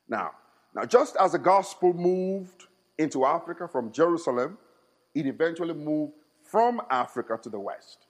Now, 0.08 0.30
now 0.74 0.84
just 0.84 1.16
as 1.16 1.32
the 1.32 1.38
gospel 1.38 1.92
moved 1.92 2.64
into 2.98 3.24
Africa 3.24 3.68
from 3.68 3.92
Jerusalem, 3.92 4.58
it 5.14 5.26
eventually 5.26 5.74
moved 5.74 6.12
from 6.42 6.80
Africa 6.90 7.38
to 7.42 7.50
the 7.50 7.58
West. 7.58 8.06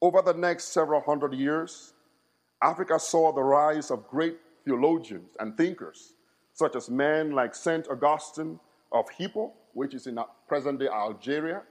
Over 0.00 0.22
the 0.22 0.34
next 0.34 0.72
several 0.72 1.00
hundred 1.00 1.34
years, 1.34 1.92
Africa 2.62 2.98
saw 2.98 3.32
the 3.32 3.42
rise 3.42 3.90
of 3.90 4.06
great 4.08 4.38
theologians 4.64 5.36
and 5.40 5.56
thinkers, 5.56 6.14
such 6.52 6.76
as 6.76 6.90
men 6.90 7.32
like 7.32 7.54
St. 7.54 7.88
Augustine 7.88 8.58
of 8.92 9.08
Hippo, 9.10 9.52
which 9.74 9.94
is 9.94 10.06
in 10.06 10.18
present 10.48 10.80
day 10.80 10.88
Algeria, 10.88 11.62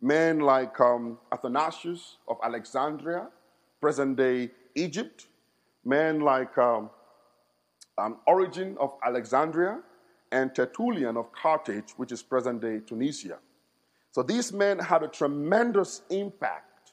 men 0.00 0.40
like 0.40 0.78
um, 0.80 1.18
Athanasius 1.32 2.18
of 2.28 2.36
Alexandria, 2.42 3.28
present 3.80 4.16
day 4.16 4.50
Egypt, 4.74 5.26
men 5.84 6.20
like 6.20 6.56
um, 6.58 6.90
um, 7.96 8.18
Origen 8.26 8.76
of 8.78 8.94
Alexandria, 9.04 9.80
and 10.30 10.54
Tertullian 10.54 11.16
of 11.16 11.32
Carthage, 11.32 11.92
which 11.96 12.12
is 12.12 12.22
present 12.22 12.60
day 12.60 12.80
Tunisia. 12.80 13.38
So 14.10 14.22
these 14.22 14.52
men 14.52 14.78
had 14.78 15.02
a 15.02 15.08
tremendous 15.08 16.02
impact 16.10 16.92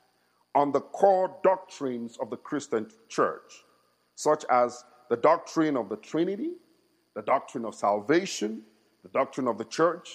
on 0.53 0.71
the 0.71 0.79
core 0.79 1.35
doctrines 1.43 2.17
of 2.21 2.29
the 2.29 2.37
Christian 2.37 2.89
church, 3.09 3.65
such 4.15 4.45
as 4.49 4.85
the 5.09 5.17
doctrine 5.17 5.77
of 5.77 5.89
the 5.89 5.97
Trinity, 5.97 6.51
the 7.15 7.21
doctrine 7.21 7.65
of 7.65 7.75
salvation, 7.75 8.61
the 9.03 9.09
doctrine 9.09 9.47
of 9.47 9.57
the 9.57 9.65
church, 9.65 10.09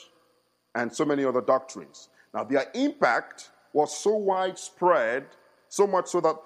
and 0.75 0.93
so 0.93 1.05
many 1.05 1.25
other 1.25 1.41
doctrines. 1.41 2.09
Now, 2.35 2.45
their 2.45 2.67
impact 2.75 3.51
was 3.73 3.97
so 3.97 4.15
widespread, 4.15 5.27
so 5.69 5.87
much 5.87 6.09
so 6.09 6.21
that 6.21 6.37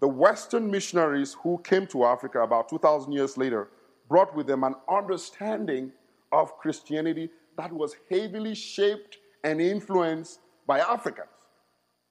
the 0.00 0.08
Western 0.08 0.70
missionaries 0.70 1.36
who 1.42 1.58
came 1.64 1.86
to 1.88 2.04
Africa 2.04 2.40
about 2.40 2.68
2,000 2.68 3.12
years 3.12 3.36
later 3.36 3.68
brought 4.08 4.34
with 4.34 4.46
them 4.46 4.64
an 4.64 4.74
understanding 4.88 5.92
of 6.32 6.56
Christianity 6.58 7.30
that 7.56 7.72
was 7.72 7.96
heavily 8.10 8.54
shaped 8.54 9.18
and 9.44 9.60
influenced 9.60 10.40
by 10.66 10.80
Africans 10.80 11.28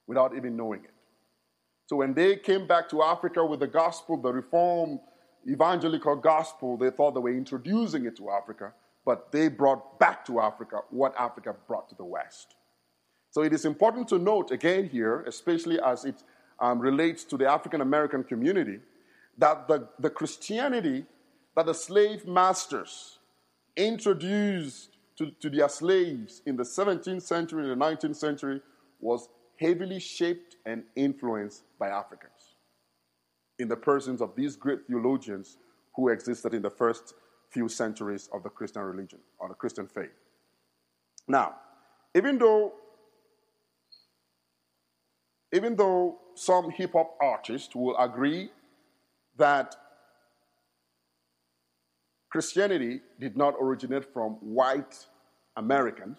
without 0.08 0.36
even 0.36 0.56
knowing 0.56 0.84
it. 0.84 0.94
So 1.86 1.98
when 1.98 2.14
they 2.14 2.38
came 2.38 2.66
back 2.66 2.90
to 2.90 3.04
Africa 3.04 3.46
with 3.46 3.60
the 3.60 3.68
gospel, 3.68 4.18
the 4.18 4.32
reform 4.32 5.00
evangelical 5.48 6.16
gospel, 6.16 6.78
they 6.78 6.90
thought 6.90 7.14
they 7.14 7.20
were 7.20 7.36
introducing 7.36 8.06
it 8.06 8.16
to 8.18 8.30
Africa, 8.30 8.74
but 9.06 9.32
they 9.32 9.48
brought 9.50 10.00
back 10.00 10.26
to 10.26 10.40
Africa 10.40 10.82
what 10.90 11.14
Africa 11.18 11.56
brought 11.68 11.90
to 11.90 11.96
the 11.96 12.06
West. 12.06 12.56
So 13.32 13.42
it 13.42 13.54
is 13.54 13.66
important 13.66 14.08
to 14.10 14.20
note 14.20 14.52
again 14.52 14.88
here, 14.88 15.22
especially 15.22 15.80
as 15.80 16.06
it 16.06 16.24
um, 16.60 16.80
relates 16.80 17.24
to 17.26 17.38
the 17.38 17.50
African 17.50 17.82
American 17.82 18.24
community, 18.24 18.80
that 19.38 19.68
the, 19.68 19.88
the 20.00 20.10
Christianity 20.10 21.06
that 21.56 21.66
the 21.66 21.74
slave 21.74 22.26
masters 22.28 23.20
introduced 23.76 24.98
to, 25.18 25.32
to 25.40 25.50
their 25.50 25.70
slaves 25.70 26.42
in 26.46 26.56
the 26.56 26.64
17th 26.64 27.22
century 27.22 27.70
and 27.70 27.82
the 27.82 27.86
19th 27.86 28.16
century 28.16 28.62
was 29.00 29.30
heavily 29.60 30.00
shaped 30.00 30.56
and 30.66 30.84
influenced 30.96 31.64
by 31.78 31.90
Africans 31.90 32.53
in 33.60 33.68
the 33.68 33.76
persons 33.76 34.22
of 34.22 34.36
these 34.36 34.56
great 34.56 34.88
theologians 34.88 35.58
who 35.96 36.10
existed 36.10 36.54
in 36.54 36.62
the 36.62 36.70
first 36.70 37.14
few 37.50 37.70
centuries 37.70 38.30
of 38.34 38.44
the 38.44 38.50
Christian 38.50 38.82
religion 38.82 39.20
or 39.40 39.48
the 39.48 39.54
Christian 39.54 39.88
faith. 39.88 40.10
Now, 41.28 41.56
even 42.16 42.38
though 42.38 42.74
even 45.54 45.76
though 45.76 46.18
some 46.34 46.72
hip 46.72 46.94
hop 46.94 47.16
artists 47.22 47.76
will 47.76 47.96
agree 47.98 48.50
that 49.38 49.76
Christianity 52.34 53.02
did 53.20 53.38
not 53.38 53.54
originate 53.62 54.12
from 54.12 54.32
white 54.42 55.06
Americans. 55.56 56.18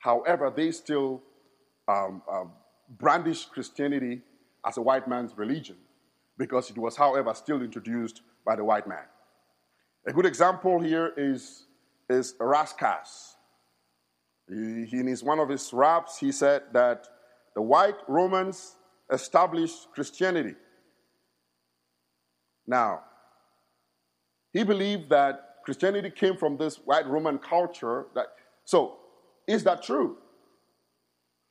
However, 0.00 0.52
they 0.54 0.70
still 0.72 1.22
um, 1.88 2.20
um, 2.30 2.52
brandish 2.98 3.46
Christianity 3.46 4.20
as 4.66 4.76
a 4.76 4.82
white 4.82 5.08
man's 5.08 5.36
religion 5.38 5.76
because 6.42 6.70
it 6.70 6.76
was, 6.76 6.96
however, 6.96 7.32
still 7.34 7.62
introduced 7.62 8.22
by 8.44 8.56
the 8.56 8.64
white 8.64 8.88
man. 8.88 9.06
A 10.08 10.12
good 10.12 10.26
example 10.26 10.80
here 10.80 11.12
is, 11.16 11.66
is 12.10 12.34
Erascas. 12.40 13.36
He, 14.48 14.88
in 15.02 15.06
his, 15.06 15.22
one 15.22 15.38
of 15.38 15.48
his 15.48 15.72
raps, 15.72 16.18
he 16.18 16.32
said 16.32 16.62
that 16.72 17.06
the 17.54 17.62
white 17.62 17.94
Romans 18.08 18.74
established 19.12 19.92
Christianity. 19.94 20.56
Now, 22.66 23.04
he 24.52 24.64
believed 24.64 25.10
that 25.10 25.58
Christianity 25.64 26.10
came 26.10 26.36
from 26.36 26.56
this 26.56 26.74
white 26.74 27.06
Roman 27.06 27.38
culture. 27.38 28.06
That, 28.16 28.26
so, 28.64 28.96
is 29.46 29.62
that 29.62 29.84
true? 29.84 30.16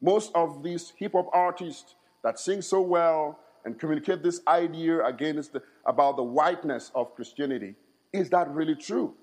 Most 0.01 0.33
of 0.35 0.63
these 0.63 0.91
hip 0.97 1.13
hop 1.13 1.29
artists 1.31 1.95
that 2.25 2.39
sing 2.39 2.61
so 2.61 2.81
well 2.81 3.39
and 3.65 3.79
communicate 3.79 4.23
this 4.23 4.41
idea 4.47 5.05
against 5.05 5.53
the, 5.53 5.61
about 5.85 6.15
the 6.17 6.23
whiteness 6.23 6.91
of 6.95 7.15
Christianity, 7.15 7.75
is 8.13 8.29
that 8.29 8.49
really 8.49 8.75
true? 8.75 9.13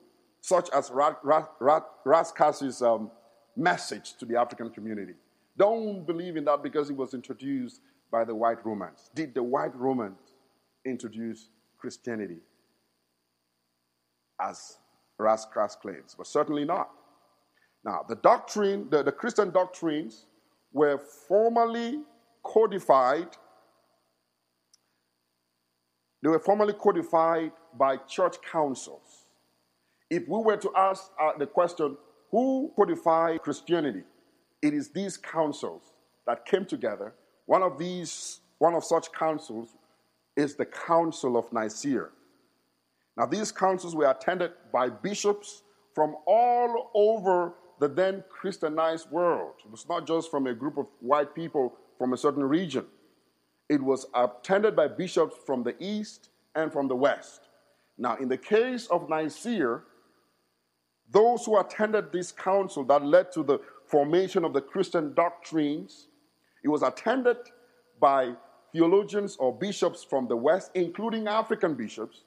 Such 0.41 0.71
as 0.71 0.91
Rascas's 0.91 2.83
um, 2.83 3.11
message 3.57 4.17
to 4.19 4.25
the 4.25 4.37
African 4.39 4.71
community. 4.71 5.15
Don't 5.57 6.07
believe 6.07 6.37
in 6.37 6.45
that 6.45 6.63
because 6.63 6.89
it 6.91 6.97
was 6.97 7.15
introduced 7.15 7.81
by 8.11 8.25
the 8.25 8.35
white 8.35 8.65
Romans. 8.65 9.11
Did 9.15 9.35
the 9.35 9.43
white 9.43 9.75
Romans 9.75 10.19
introduce 10.87 11.51
Christianity 11.77 12.39
as 14.41 14.79
Rascas 15.21 15.79
claims? 15.81 16.15
But 16.17 16.29
certainly 16.29 16.65
not. 16.65 16.91
Now, 17.85 18.05
the 18.09 18.17
doctrine, 18.17 18.89
the, 18.91 19.03
the 19.03 19.13
Christian 19.13 19.51
doctrines 19.51 20.27
were 20.73 20.99
formally 21.29 22.03
codified. 22.43 23.29
They 26.23 26.29
were 26.29 26.39
formally 26.39 26.73
codified 26.73 27.53
by 27.77 27.97
church 27.97 28.37
councils. 28.51 29.27
If 30.11 30.27
we 30.27 30.39
were 30.39 30.57
to 30.57 30.71
ask 30.77 31.11
uh, 31.21 31.33
the 31.39 31.47
question, 31.47 31.97
who 32.31 32.73
codified 32.77 33.43
Christianity? 33.43 34.03
It 34.61 34.75
is 34.75 34.91
these 34.91 35.17
councils 35.17 35.93
that 36.27 36.45
came 36.45 36.65
together. 36.65 37.15
One 37.47 37.63
of 37.63 37.79
these, 37.79 38.41
one 38.59 38.75
of 38.75 38.85
such 38.85 39.13
councils 39.13 39.77
is 40.37 40.55
the 40.57 40.67
Council 40.67 41.37
of 41.37 41.53
Nicaea. 41.53 42.09
Now, 43.17 43.27
these 43.27 43.51
councils 43.51 43.95
were 43.97 44.11
attended 44.11 44.53
by 44.73 44.89
bishops 44.89 45.63
from 45.95 46.17
all 46.27 46.91
over 46.95 47.55
the 47.81 47.89
then 47.89 48.23
Christianized 48.29 49.11
world. 49.11 49.55
It 49.65 49.71
was 49.71 49.89
not 49.89 50.07
just 50.07 50.31
from 50.31 50.47
a 50.47 50.55
group 50.55 50.79
of 50.79 50.89
white 51.01 51.35
people 51.35 51.75
from 51.99 52.13
a 52.13 52.17
certain 52.17 52.45
region, 52.45 52.87
it 53.69 53.83
was 53.83 54.07
attended 54.15 54.75
by 54.75 54.89
bishops 54.89 55.37
from 55.45 55.63
the 55.63 55.75
east 55.83 56.31
and 56.55 56.73
from 56.73 56.89
the 56.89 56.97
west. 56.97 57.49
Now, 57.99 58.17
in 58.17 58.29
the 58.29 58.39
case 58.39 58.87
of 58.87 59.09
Nicaea, 59.09 59.81
those 61.11 61.45
who 61.45 61.59
attended 61.59 62.13
this 62.13 62.33
council 62.33 62.85
that 62.85 63.05
led 63.05 63.33
to 63.33 63.43
the 63.43 63.59
formation 63.87 64.45
of 64.45 64.53
the 64.53 64.61
Christian 64.61 65.15
doctrines, 65.15 66.07
it 66.63 66.69
was 66.69 66.83
attended 66.83 67.37
by 68.01 68.35
theologians 68.73 69.37
or 69.37 69.53
bishops 69.53 70.05
from 70.05 70.29
the 70.29 70.37
West, 70.37 70.71
including 70.75 71.27
African 71.27 71.75
bishops, 71.75 72.23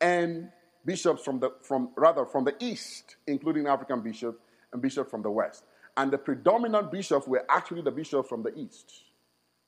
and 0.00 0.50
bishops 0.84 1.22
from 1.22 1.38
the 1.38 1.50
from 1.60 1.90
rather 1.96 2.24
from 2.24 2.44
the 2.44 2.54
East, 2.58 3.16
including 3.26 3.66
African 3.66 4.00
bishops 4.00 4.38
and 4.72 4.82
bishops 4.82 5.10
from 5.10 5.22
the 5.22 5.30
West. 5.30 5.64
And 5.96 6.10
the 6.10 6.18
predominant 6.18 6.90
bishops 6.90 7.26
were 7.26 7.44
actually 7.48 7.82
the 7.82 7.90
bishops 7.90 8.28
from 8.28 8.42
the 8.42 8.58
East. 8.58 9.11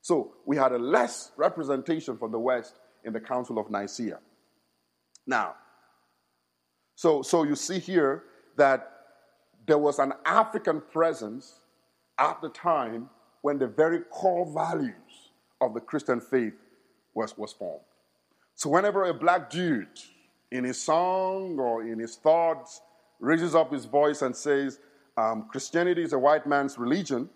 So 0.05 0.35
we 0.45 0.59
had 0.59 0.73
a 0.73 0.79
less 0.79 1.33
representation 1.39 2.19
from 2.19 2.31
the 2.31 2.39
West 2.39 2.79
in 3.05 3.15
the 3.15 3.21
Council 3.21 3.59
of 3.59 3.71
Nicaea. 3.71 4.19
Now, 5.27 5.55
so 6.95 7.23
so 7.23 7.43
you 7.45 7.57
see 7.57 7.79
here 7.79 8.25
that 8.59 8.91
there 9.67 9.79
was 9.79 9.99
an 9.99 10.13
African 10.27 10.83
presence 10.93 11.61
at 12.19 12.39
the 12.43 12.51
time 12.51 13.09
when 13.41 13.59
the 13.59 13.67
very 13.67 14.01
core 14.11 14.45
values 14.53 15.33
of 15.63 15.73
the 15.73 15.81
Christian 15.81 16.21
faith 16.21 16.53
was, 17.15 17.39
was 17.39 17.55
formed. 17.55 17.87
So 18.57 18.69
whenever 18.69 19.05
a 19.05 19.15
black 19.15 19.49
dude 19.49 19.89
in 20.53 20.65
his 20.65 20.79
song 20.79 21.59
or 21.59 21.83
in 21.83 21.99
his 21.99 22.17
thoughts 22.17 22.83
raises 23.21 23.55
up 23.55 23.73
his 23.73 23.87
voice 23.87 24.21
and 24.21 24.37
says, 24.37 24.81
um, 25.17 25.49
Christianity 25.51 26.03
is 26.03 26.13
a 26.13 26.19
white 26.19 26.47
man's 26.47 26.77
religion, 26.77 27.31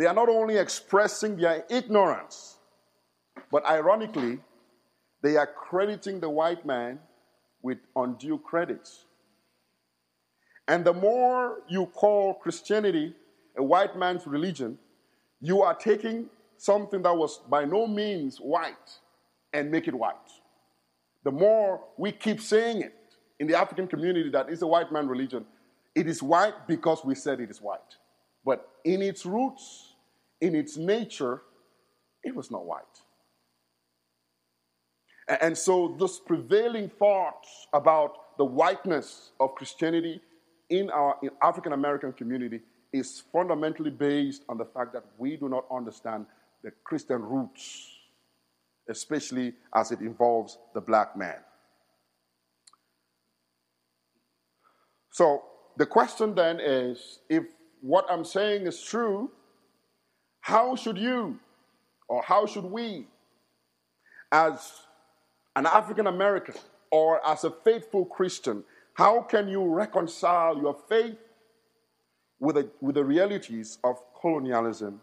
they 0.00 0.06
are 0.06 0.14
not 0.14 0.30
only 0.30 0.56
expressing 0.56 1.36
their 1.36 1.62
ignorance, 1.68 2.56
but 3.52 3.66
ironically, 3.66 4.38
they 5.22 5.36
are 5.36 5.46
crediting 5.46 6.20
the 6.20 6.30
white 6.30 6.64
man 6.64 6.98
with 7.62 7.76
undue 7.94 8.38
credits. 8.38 9.04
And 10.66 10.86
the 10.86 10.94
more 10.94 11.58
you 11.68 11.84
call 11.84 12.32
Christianity 12.32 13.14
a 13.58 13.62
white 13.62 13.94
man's 13.94 14.26
religion, 14.26 14.78
you 15.38 15.60
are 15.60 15.74
taking 15.74 16.30
something 16.56 17.02
that 17.02 17.14
was 17.14 17.38
by 17.50 17.66
no 17.66 17.86
means 17.86 18.38
white 18.38 18.98
and 19.52 19.70
make 19.70 19.86
it 19.86 19.94
white. 19.94 20.14
The 21.24 21.30
more 21.30 21.84
we 21.98 22.12
keep 22.12 22.40
saying 22.40 22.80
it 22.80 22.94
in 23.38 23.46
the 23.46 23.58
African 23.58 23.86
community 23.86 24.30
that 24.30 24.48
it's 24.48 24.62
a 24.62 24.66
white 24.66 24.90
man 24.90 25.08
religion, 25.08 25.44
it 25.94 26.06
is 26.06 26.22
white 26.22 26.66
because 26.66 27.04
we 27.04 27.14
said 27.14 27.38
it 27.40 27.50
is 27.50 27.60
white. 27.60 27.96
But 28.46 28.66
in 28.84 29.02
its 29.02 29.26
roots, 29.26 29.89
in 30.40 30.54
its 30.54 30.76
nature, 30.76 31.42
it 32.22 32.34
was 32.34 32.50
not 32.50 32.64
white. 32.64 32.84
And 35.40 35.56
so, 35.56 35.96
this 35.98 36.18
prevailing 36.18 36.88
thought 36.88 37.46
about 37.72 38.36
the 38.36 38.44
whiteness 38.44 39.30
of 39.38 39.54
Christianity 39.54 40.20
in 40.70 40.90
our 40.90 41.16
African 41.42 41.72
American 41.72 42.12
community 42.12 42.60
is 42.92 43.22
fundamentally 43.32 43.90
based 43.90 44.42
on 44.48 44.58
the 44.58 44.64
fact 44.64 44.92
that 44.92 45.04
we 45.18 45.36
do 45.36 45.48
not 45.48 45.64
understand 45.70 46.26
the 46.64 46.72
Christian 46.84 47.22
roots, 47.22 47.86
especially 48.88 49.54
as 49.74 49.92
it 49.92 50.00
involves 50.00 50.58
the 50.74 50.80
black 50.80 51.16
man. 51.16 51.36
So 55.12 55.42
the 55.76 55.86
question 55.86 56.34
then 56.34 56.60
is 56.60 57.20
if 57.28 57.44
what 57.80 58.06
I'm 58.10 58.24
saying 58.24 58.66
is 58.66 58.82
true, 58.82 59.30
how 60.40 60.76
should 60.76 60.98
you 60.98 61.38
or 62.08 62.22
how 62.22 62.46
should 62.46 62.64
we, 62.64 63.06
as 64.32 64.72
an 65.56 65.66
African 65.66 66.06
American 66.06 66.54
or 66.90 67.24
as 67.26 67.44
a 67.44 67.50
faithful 67.50 68.04
Christian, 68.04 68.64
how 68.94 69.22
can 69.22 69.48
you 69.48 69.64
reconcile 69.64 70.58
your 70.58 70.76
faith 70.88 71.18
with 72.38 72.56
the, 72.56 72.68
with 72.80 72.96
the 72.96 73.04
realities 73.04 73.78
of 73.84 74.00
colonialism 74.20 75.00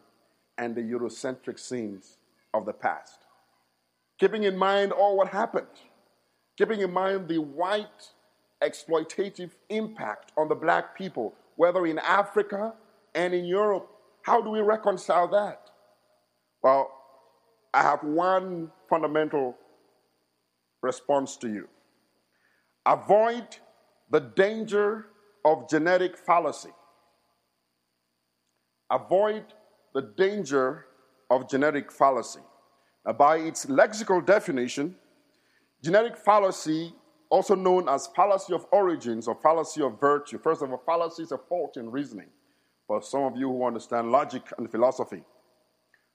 and 0.57 0.75
the 0.75 0.81
Eurocentric 0.81 1.59
scenes 1.59 2.17
of 2.53 2.65
the 2.65 2.73
past? 2.73 3.19
Keeping 4.19 4.43
in 4.43 4.57
mind 4.57 4.91
all 4.91 5.15
what 5.15 5.29
happened, 5.29 5.67
keeping 6.57 6.81
in 6.81 6.91
mind 6.91 7.27
the 7.27 7.37
white 7.37 8.11
exploitative 8.61 9.51
impact 9.69 10.31
on 10.37 10.47
the 10.47 10.55
black 10.55 10.97
people, 10.97 11.33
whether 11.55 11.85
in 11.85 11.99
Africa 11.99 12.73
and 13.13 13.33
in 13.33 13.45
Europe. 13.45 13.91
How 14.27 14.41
do 14.41 14.49
we 14.49 14.59
reconcile 14.59 15.29
that? 15.29 15.69
Well, 16.61 16.91
I 17.73 17.81
have 17.81 18.03
one 18.03 18.69
fundamental 18.89 19.55
response 20.81 21.37
to 21.37 21.47
you. 21.47 21.69
Avoid 22.85 23.47
the 24.11 24.19
danger 24.19 25.05
of 25.45 25.69
genetic 25.69 26.17
fallacy. 26.17 26.73
Avoid 28.91 29.45
the 29.93 30.01
danger 30.17 30.87
of 31.29 31.49
genetic 31.49 31.89
fallacy. 31.89 32.41
Now, 33.05 33.13
by 33.13 33.37
its 33.37 33.67
lexical 33.67 34.25
definition, 34.25 34.97
genetic 35.81 36.17
fallacy, 36.17 36.93
also 37.29 37.55
known 37.55 37.87
as 37.87 38.07
fallacy 38.07 38.53
of 38.53 38.65
origins 38.73 39.25
or 39.25 39.35
fallacy 39.35 39.81
of 39.81 39.97
virtue, 40.01 40.37
first 40.37 40.61
of 40.61 40.69
all, 40.69 40.83
fallacy 40.85 41.23
is 41.23 41.31
a 41.31 41.37
fault 41.37 41.77
in 41.77 41.89
reasoning 41.89 42.27
for 42.87 43.01
some 43.01 43.23
of 43.23 43.35
you 43.35 43.49
who 43.49 43.65
understand 43.65 44.11
logic 44.11 44.43
and 44.57 44.71
philosophy. 44.71 45.21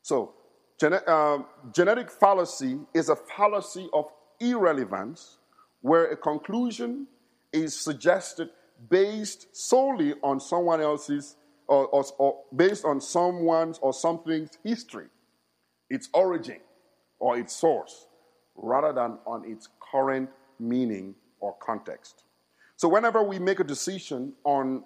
So, 0.01 0.35
gene- 0.81 0.95
uh, 1.07 1.39
genetic 1.73 2.11
fallacy 2.11 2.81
is 2.95 3.11
a 3.11 3.17
fallacy 3.17 3.89
of 3.93 4.07
irrelevance 4.41 5.39
where 5.83 6.07
a 6.07 6.17
conclusion 6.17 7.07
is 7.53 7.79
suggested 7.79 8.49
based 8.89 9.55
solely 9.55 10.15
on 10.23 10.41
someone 10.41 10.81
else's 10.81 11.37
or, 11.69 11.87
or, 11.89 12.05
or, 12.19 12.41
based 12.57 12.85
on 12.85 13.01
someone's 13.01 13.79
or 13.79 13.93
something's 13.93 14.59
history, 14.65 15.07
its 15.89 16.09
origin, 16.13 16.59
or 17.19 17.39
its 17.39 17.55
source, 17.55 18.09
rather 18.57 18.93
than 18.93 19.19
on 19.27 19.45
its 19.51 19.69
current 19.93 20.29
meaning 20.59 21.15
or 21.41 21.55
context. 21.63 22.25
So, 22.77 22.89
whenever 22.89 23.23
we 23.23 23.39
make 23.39 23.61
a 23.61 23.65
decision 23.65 24.33
on 24.45 24.83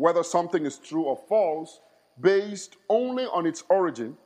whether 0.00 0.22
something 0.22 0.64
is 0.64 0.78
true 0.78 1.02
or 1.02 1.18
false 1.28 1.78
based 2.18 2.78
only 2.88 3.24
on 3.24 3.44
its 3.44 3.62
origin 3.68 4.16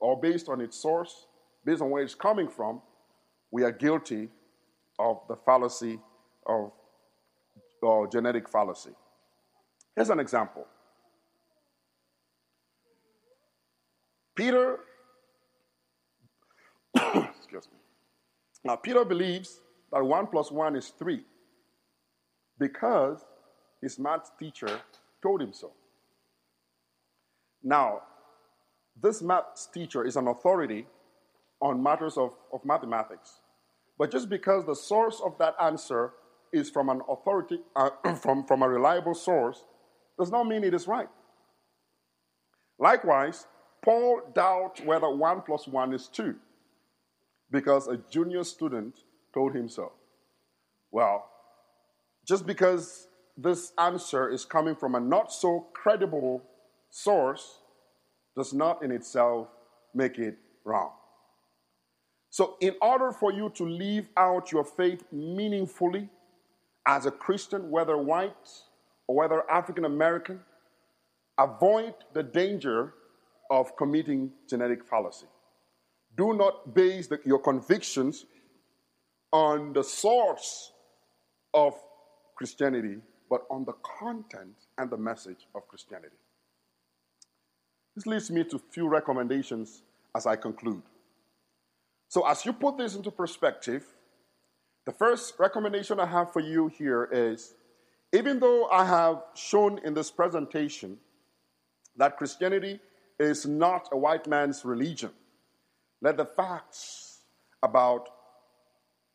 or 0.00 0.18
based 0.18 0.48
on 0.48 0.58
its 0.58 0.74
source, 0.74 1.26
based 1.66 1.82
on 1.82 1.90
where 1.90 2.02
it's 2.02 2.14
coming 2.14 2.48
from, 2.48 2.80
we 3.50 3.62
are 3.62 3.70
guilty 3.70 4.30
of 4.98 5.20
the 5.28 5.36
fallacy 5.36 6.00
of 6.46 6.72
or 7.82 8.06
genetic 8.06 8.48
fallacy. 8.48 8.92
Here's 9.94 10.08
an 10.08 10.18
example. 10.18 10.66
Peter, 14.34 14.78
excuse 16.96 17.68
me. 17.70 17.78
Now, 18.64 18.76
Peter 18.76 19.04
believes 19.04 19.60
that 19.92 20.02
1 20.02 20.28
plus 20.28 20.50
1 20.50 20.74
is 20.74 20.88
3 20.98 21.22
because 22.58 23.26
his 23.82 23.98
math 23.98 24.30
teacher 24.38 24.80
told 25.22 25.40
him 25.40 25.52
so. 25.52 25.72
Now, 27.62 28.02
this 29.00 29.22
math 29.22 29.68
teacher 29.72 30.04
is 30.04 30.16
an 30.16 30.28
authority 30.28 30.86
on 31.60 31.82
matters 31.82 32.18
of, 32.18 32.32
of 32.52 32.64
mathematics. 32.64 33.40
But 33.98 34.10
just 34.10 34.28
because 34.28 34.66
the 34.66 34.74
source 34.74 35.20
of 35.24 35.38
that 35.38 35.54
answer 35.60 36.12
is 36.52 36.68
from 36.70 36.88
an 36.88 37.00
authority, 37.08 37.60
uh, 37.76 37.90
from, 38.16 38.44
from 38.44 38.62
a 38.62 38.68
reliable 38.68 39.14
source, 39.14 39.64
does 40.18 40.30
not 40.30 40.46
mean 40.46 40.64
it 40.64 40.74
is 40.74 40.86
right. 40.86 41.08
Likewise, 42.78 43.46
Paul 43.82 44.22
doubts 44.34 44.80
whether 44.82 45.08
1 45.08 45.42
plus 45.42 45.66
1 45.66 45.94
is 45.94 46.08
2 46.08 46.34
because 47.50 47.86
a 47.86 47.98
junior 48.10 48.44
student 48.44 48.98
told 49.32 49.54
him 49.54 49.68
so. 49.68 49.92
Well, 50.90 51.28
just 52.26 52.46
because 52.46 53.08
this 53.36 53.72
answer 53.78 54.28
is 54.28 54.44
coming 54.44 54.74
from 54.74 54.94
a 54.94 55.00
not 55.00 55.32
so 55.32 55.66
credible 55.72 56.42
source 56.90 57.58
does 58.36 58.52
not 58.52 58.82
in 58.82 58.90
itself 58.90 59.48
make 59.94 60.18
it 60.18 60.38
wrong. 60.64 60.92
So, 62.30 62.56
in 62.60 62.74
order 62.80 63.12
for 63.12 63.32
you 63.32 63.50
to 63.56 63.64
live 63.64 64.08
out 64.16 64.52
your 64.52 64.64
faith 64.64 65.04
meaningfully 65.12 66.08
as 66.86 67.04
a 67.04 67.10
Christian, 67.10 67.70
whether 67.70 67.96
white 67.98 68.48
or 69.06 69.16
whether 69.16 69.50
African 69.50 69.84
American, 69.84 70.40
avoid 71.38 71.94
the 72.14 72.22
danger 72.22 72.94
of 73.50 73.76
committing 73.76 74.32
genetic 74.48 74.84
fallacy. 74.84 75.26
Do 76.16 76.34
not 76.34 76.74
base 76.74 77.06
the, 77.06 77.20
your 77.24 77.38
convictions 77.38 78.24
on 79.30 79.72
the 79.72 79.82
source 79.82 80.72
of 81.52 81.74
Christianity, 82.34 82.96
but 83.32 83.46
on 83.48 83.64
the 83.64 83.72
content 83.98 84.54
and 84.76 84.90
the 84.90 84.96
message 84.98 85.46
of 85.54 85.66
Christianity. 85.66 86.18
This 87.94 88.06
leads 88.06 88.30
me 88.30 88.44
to 88.44 88.56
a 88.56 88.58
few 88.58 88.86
recommendations 88.88 89.84
as 90.14 90.26
I 90.26 90.36
conclude. 90.36 90.82
So, 92.08 92.28
as 92.28 92.44
you 92.44 92.52
put 92.52 92.76
this 92.76 92.94
into 92.94 93.10
perspective, 93.10 93.86
the 94.84 94.92
first 94.92 95.32
recommendation 95.38 95.98
I 95.98 96.04
have 96.04 96.30
for 96.30 96.40
you 96.40 96.68
here 96.68 97.08
is 97.10 97.54
even 98.12 98.38
though 98.38 98.68
I 98.68 98.84
have 98.84 99.22
shown 99.34 99.78
in 99.78 99.94
this 99.94 100.10
presentation 100.10 100.98
that 101.96 102.18
Christianity 102.18 102.80
is 103.18 103.46
not 103.46 103.88
a 103.92 103.96
white 103.96 104.26
man's 104.26 104.62
religion, 104.62 105.12
let 106.02 106.18
the 106.18 106.26
facts 106.26 107.20
about 107.62 108.10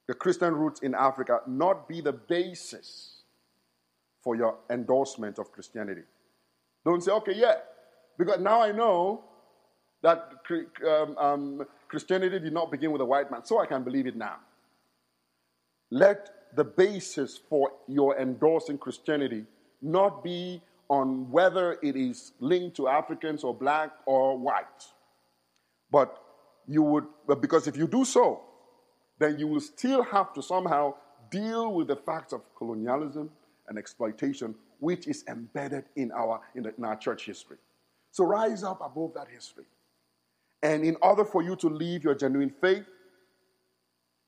the 0.07 0.15
Christian 0.15 0.55
roots 0.55 0.79
in 0.79 0.95
Africa 0.95 1.41
not 1.45 1.87
be 1.87 2.01
the 2.01 2.13
basis 2.13 3.16
for 4.27 4.35
your 4.35 4.57
endorsement 4.69 5.39
of 5.39 5.53
Christianity. 5.53 6.01
Don't 6.83 7.01
say, 7.01 7.13
okay, 7.13 7.33
yeah, 7.33 7.59
because 8.17 8.41
now 8.41 8.61
I 8.61 8.73
know 8.73 9.23
that 10.01 10.33
um, 10.85 11.17
um, 11.17 11.65
Christianity 11.87 12.37
did 12.39 12.51
not 12.51 12.69
begin 12.69 12.91
with 12.91 12.99
a 12.99 13.05
white 13.05 13.31
man, 13.31 13.45
so 13.45 13.61
I 13.61 13.65
can 13.65 13.83
believe 13.83 14.05
it 14.05 14.17
now. 14.17 14.35
Let 15.91 16.29
the 16.57 16.65
basis 16.65 17.37
for 17.37 17.71
your 17.87 18.19
endorsing 18.19 18.77
Christianity 18.77 19.45
not 19.81 20.25
be 20.25 20.61
on 20.89 21.31
whether 21.31 21.77
it 21.81 21.95
is 21.95 22.33
linked 22.41 22.75
to 22.75 22.89
Africans 22.89 23.45
or 23.45 23.53
black 23.53 23.91
or 24.05 24.37
white. 24.37 24.83
But 25.89 26.21
you 26.67 26.83
would, 26.83 27.05
because 27.39 27.65
if 27.65 27.77
you 27.77 27.87
do 27.87 28.03
so, 28.03 28.41
then 29.19 29.39
you 29.39 29.47
will 29.47 29.61
still 29.61 30.03
have 30.03 30.33
to 30.33 30.41
somehow 30.41 30.95
deal 31.31 31.71
with 31.71 31.87
the 31.87 31.95
facts 31.95 32.33
of 32.33 32.41
colonialism 32.57 33.29
and 33.67 33.77
exploitation, 33.77 34.55
which 34.79 35.07
is 35.07 35.23
embedded 35.27 35.85
in 35.95 36.11
our, 36.11 36.41
in, 36.55 36.63
the, 36.63 36.73
in 36.77 36.85
our 36.85 36.95
church 36.95 37.25
history. 37.25 37.57
So 38.11 38.23
rise 38.25 38.63
up 38.63 38.79
above 38.83 39.13
that 39.15 39.27
history. 39.27 39.65
And 40.63 40.83
in 40.83 40.97
order 41.01 41.23
for 41.25 41.43
you 41.43 41.55
to 41.57 41.69
live 41.69 42.03
your 42.03 42.15
genuine 42.15 42.49
faith, 42.49 42.85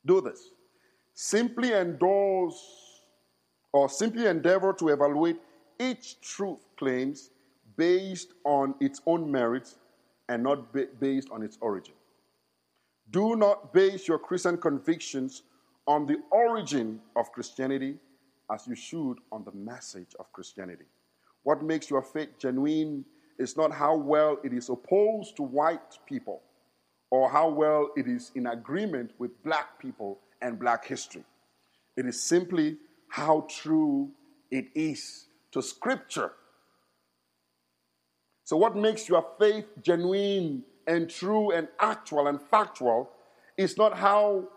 do 0.06 0.21
this. 0.21 0.52
Simply 1.13 1.73
endorse 1.73 3.02
or 3.71 3.89
simply 3.89 4.28
endeavor 4.28 4.73
to 4.73 4.89
evaluate 4.89 5.38
each 5.80 6.19
truth 6.21 6.65
claims 6.78 7.32
based 7.78 8.34
on 8.43 8.75
its 8.80 9.02
own 9.06 9.32
merits 9.32 9.78
and 10.28 10.43
not 10.43 10.73
based 10.99 11.30
on 11.32 11.41
its 11.41 11.58
origin. 11.62 11.93
Do 13.12 13.36
not 13.36 13.73
base 13.73 14.08
your 14.08 14.19
Christian 14.19 14.58
convictions 14.58 15.43
on 15.88 16.06
the 16.06 16.17
origin 16.30 17.02
of 17.15 17.32
Christianity 17.32 17.97
as 18.51 18.67
you 18.67 18.75
should 18.75 19.15
on 19.31 19.43
the 19.43 19.51
message 19.51 20.15
of 20.19 20.31
Christianity. 20.33 20.85
What 21.43 21.63
makes 21.63 21.89
your 21.89 22.01
faith 22.01 22.29
genuine 22.39 23.05
is 23.38 23.55
not 23.55 23.71
how 23.71 23.95
well 23.95 24.38
it 24.43 24.53
is 24.53 24.69
opposed 24.69 25.38
to 25.38 25.43
white 25.43 25.97
people 26.05 26.41
or 27.09 27.29
how 27.29 27.49
well 27.49 27.89
it 27.95 28.07
is 28.07 28.31
in 28.35 28.47
agreement 28.47 29.12
with 29.17 29.31
black 29.43 29.79
people 29.79 30.19
and 30.41 30.59
black 30.59 30.85
history. 30.85 31.23
It 31.95 32.05
is 32.05 32.21
simply 32.21 32.77
how 33.09 33.47
true 33.49 34.12
it 34.51 34.67
is 34.75 35.27
to 35.51 35.62
Scripture. 35.62 36.33
So, 38.43 38.57
what 38.57 38.75
makes 38.75 39.07
your 39.07 39.25
faith 39.39 39.65
genuine 39.81 40.63
and 40.88 41.09
true 41.09 41.51
and 41.51 41.67
actual 41.79 42.27
and 42.27 42.41
factual 42.41 43.12
is 43.57 43.77
not 43.77 43.97
how, 43.97 44.47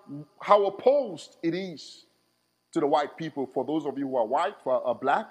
how 0.40 0.66
opposed 0.66 1.37
it 1.42 1.55
is 1.55 2.07
to 2.73 2.81
the 2.81 2.87
white 2.87 3.17
people 3.17 3.49
for 3.53 3.65
those 3.65 3.87
of 3.87 3.99
you 3.99 4.09
who 4.09 4.17
are 4.17 4.27
white, 4.27 4.55
for 4.63 4.85
are 4.87 4.95
black, 4.95 5.31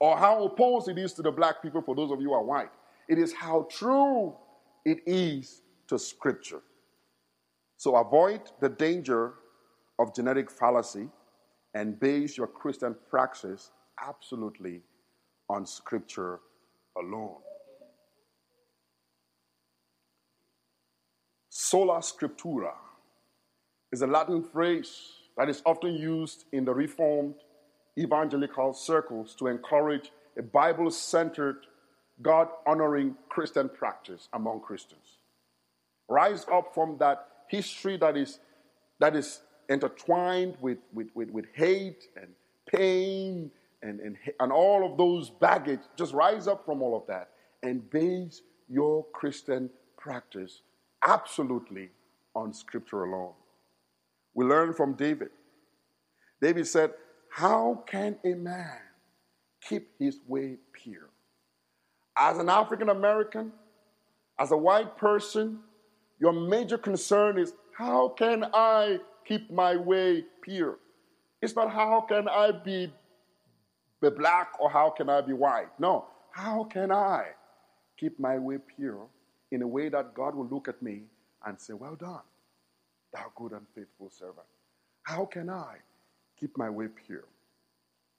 or 0.00 0.16
how 0.16 0.44
opposed 0.44 0.88
it 0.88 0.98
is 0.98 1.12
to 1.14 1.22
the 1.22 1.30
black 1.30 1.62
people 1.62 1.80
for 1.80 1.94
those 1.94 2.10
of 2.10 2.20
you 2.20 2.28
who 2.28 2.34
are 2.34 2.44
white. 2.44 2.70
It 3.08 3.18
is 3.18 3.32
how 3.32 3.66
true 3.70 4.34
it 4.84 4.98
is 5.06 5.62
to 5.88 5.98
Scripture. 5.98 6.62
So 7.76 7.96
avoid 7.96 8.42
the 8.60 8.68
danger 8.68 9.34
of 9.98 10.14
genetic 10.14 10.50
fallacy 10.50 11.08
and 11.74 11.98
base 11.98 12.36
your 12.36 12.46
Christian 12.46 12.96
praxis 13.10 13.70
absolutely 14.00 14.80
on 15.48 15.66
Scripture 15.66 16.40
alone. 16.98 17.36
Sola 21.48 21.98
Scriptura 21.98 22.72
is 23.92 24.02
a 24.02 24.06
Latin 24.06 24.42
phrase 24.42 25.12
that 25.36 25.48
is 25.48 25.62
often 25.64 25.94
used 25.94 26.44
in 26.52 26.64
the 26.64 26.74
Reformed 26.74 27.34
evangelical 27.98 28.72
circles 28.72 29.34
to 29.36 29.46
encourage 29.48 30.10
a 30.38 30.42
Bible 30.42 30.90
centered, 30.90 31.66
God 32.20 32.48
honoring 32.66 33.16
Christian 33.28 33.68
practice 33.68 34.28
among 34.32 34.60
Christians. 34.60 35.18
Rise 36.08 36.46
up 36.52 36.74
from 36.74 36.96
that 36.98 37.28
history 37.48 37.96
that 37.98 38.16
is, 38.16 38.38
that 38.98 39.14
is 39.16 39.40
intertwined 39.68 40.56
with, 40.60 40.78
with, 40.92 41.08
with, 41.14 41.30
with 41.30 41.46
hate 41.54 42.08
and 42.16 42.28
pain 42.66 43.50
and, 43.82 44.00
and, 44.00 44.16
and 44.40 44.52
all 44.52 44.90
of 44.90 44.96
those 44.96 45.30
baggage. 45.30 45.80
Just 45.96 46.14
rise 46.14 46.46
up 46.48 46.64
from 46.64 46.82
all 46.82 46.96
of 46.96 47.06
that 47.06 47.30
and 47.62 47.88
base 47.90 48.42
your 48.68 49.04
Christian 49.12 49.70
practice 49.98 50.62
absolutely 51.06 51.90
on 52.34 52.52
Scripture 52.52 53.04
alone. 53.04 53.32
We 54.34 54.44
learn 54.44 54.72
from 54.72 54.94
David. 54.94 55.30
David 56.40 56.66
said, 56.66 56.92
How 57.28 57.84
can 57.86 58.16
a 58.24 58.34
man 58.34 58.78
keep 59.60 59.90
his 59.98 60.18
way 60.26 60.56
pure? 60.72 61.10
As 62.16 62.38
an 62.38 62.48
African 62.48 62.88
American, 62.88 63.52
as 64.38 64.50
a 64.50 64.56
white 64.56 64.96
person, 64.96 65.60
your 66.18 66.32
major 66.32 66.78
concern 66.78 67.38
is 67.38 67.52
how 67.76 68.08
can 68.08 68.44
I 68.52 68.98
keep 69.24 69.50
my 69.50 69.76
way 69.76 70.24
pure? 70.42 70.78
It's 71.40 71.56
not 71.56 71.72
how 71.72 72.04
can 72.08 72.28
I 72.28 72.52
be, 72.52 72.92
black 74.00 74.52
or 74.60 74.70
how 74.70 74.90
can 74.90 75.08
I 75.08 75.20
be 75.20 75.32
white. 75.32 75.68
No, 75.78 76.06
how 76.30 76.64
can 76.64 76.92
I 76.92 77.28
keep 77.98 78.18
my 78.18 78.38
way 78.38 78.58
pure 78.58 79.06
in 79.50 79.62
a 79.62 79.66
way 79.66 79.88
that 79.88 80.14
God 80.14 80.34
will 80.34 80.46
look 80.46 80.68
at 80.68 80.82
me 80.82 81.02
and 81.44 81.60
say, 81.60 81.72
Well 81.72 81.96
done, 81.96 82.22
thou 83.12 83.32
good 83.36 83.52
and 83.52 83.66
faithful 83.74 84.10
servant. 84.10 84.46
How 85.02 85.24
can 85.24 85.50
I 85.50 85.76
keep 86.38 86.56
my 86.56 86.70
way 86.70 86.88
pure? 86.88 87.24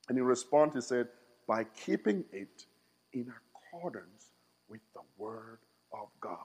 And 0.10 0.18
in 0.18 0.24
response, 0.24 0.76
he 0.76 0.82
said, 0.82 1.08
By 1.48 1.64
keeping 1.64 2.24
it 2.32 2.66
in 3.14 3.32
accordance 3.32 4.32
with 4.68 4.82
the 4.94 5.02
Word 5.18 5.60
of 5.94 6.08
God. 6.20 6.38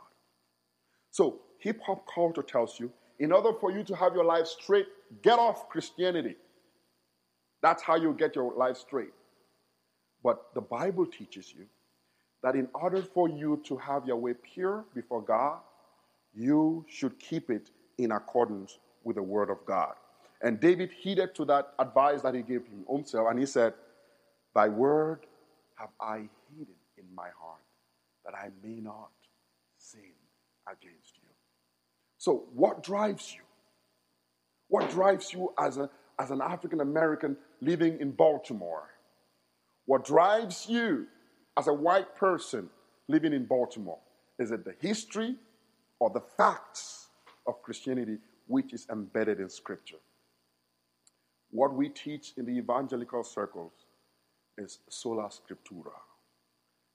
So, 1.10 1.40
hip 1.58 1.80
hop 1.84 2.06
culture 2.12 2.42
tells 2.42 2.78
you 2.78 2.92
in 3.18 3.32
order 3.32 3.52
for 3.58 3.70
you 3.72 3.82
to 3.84 3.96
have 3.96 4.14
your 4.14 4.24
life 4.24 4.46
straight, 4.46 4.86
get 5.22 5.38
off 5.38 5.68
Christianity. 5.68 6.36
That's 7.62 7.82
how 7.82 7.96
you 7.96 8.12
get 8.12 8.36
your 8.36 8.54
life 8.54 8.76
straight. 8.76 9.12
But 10.22 10.54
the 10.54 10.60
Bible 10.60 11.06
teaches 11.06 11.52
you 11.52 11.66
that 12.42 12.54
in 12.54 12.68
order 12.74 13.02
for 13.02 13.28
you 13.28 13.60
to 13.64 13.76
have 13.78 14.06
your 14.06 14.16
way 14.16 14.34
pure 14.34 14.84
before 14.94 15.22
God, 15.22 15.58
you 16.32 16.84
should 16.88 17.18
keep 17.18 17.50
it 17.50 17.70
in 17.98 18.12
accordance 18.12 18.78
with 19.04 19.16
the 19.16 19.22
Word 19.22 19.50
of 19.50 19.58
God. 19.66 19.94
And 20.40 20.60
David 20.60 20.90
heeded 20.92 21.34
to 21.34 21.44
that 21.46 21.74
advice 21.78 22.22
that 22.22 22.34
he 22.34 22.42
gave 22.42 22.64
him 22.66 22.84
himself, 22.88 23.28
and 23.30 23.38
he 23.38 23.46
said, 23.46 23.74
Thy 24.54 24.68
word 24.68 25.26
have 25.74 25.90
I 26.00 26.28
hidden 26.56 26.74
in 26.96 27.04
my 27.14 27.28
heart, 27.40 27.62
that 28.24 28.34
I 28.34 28.48
may 28.62 28.80
not 28.80 29.10
sin 29.76 30.12
against 30.66 31.16
you. 31.16 31.28
So, 32.18 32.44
what 32.54 32.82
drives 32.82 33.34
you? 33.34 33.42
What 34.68 34.90
drives 34.90 35.32
you 35.32 35.52
as, 35.58 35.78
a, 35.78 35.90
as 36.18 36.30
an 36.30 36.40
African 36.40 36.80
American 36.80 37.36
living 37.60 37.98
in 38.00 38.12
Baltimore? 38.12 38.90
What 39.86 40.04
drives 40.04 40.66
you 40.68 41.06
as 41.56 41.66
a 41.66 41.72
white 41.72 42.14
person 42.16 42.68
living 43.08 43.32
in 43.32 43.46
Baltimore? 43.46 43.98
Is 44.38 44.50
it 44.50 44.64
the 44.64 44.74
history 44.80 45.36
or 45.98 46.10
the 46.10 46.20
facts 46.20 47.07
of 47.48 47.60
Christianity 47.62 48.18
which 48.46 48.72
is 48.72 48.86
embedded 48.90 49.40
in 49.40 49.48
Scripture? 49.48 49.96
What 51.50 51.74
we 51.74 51.88
teach 51.88 52.34
in 52.36 52.44
the 52.44 52.52
evangelical 52.52 53.24
circles 53.24 53.72
is 54.58 54.80
sola 54.88 55.30
scriptura, 55.30 55.96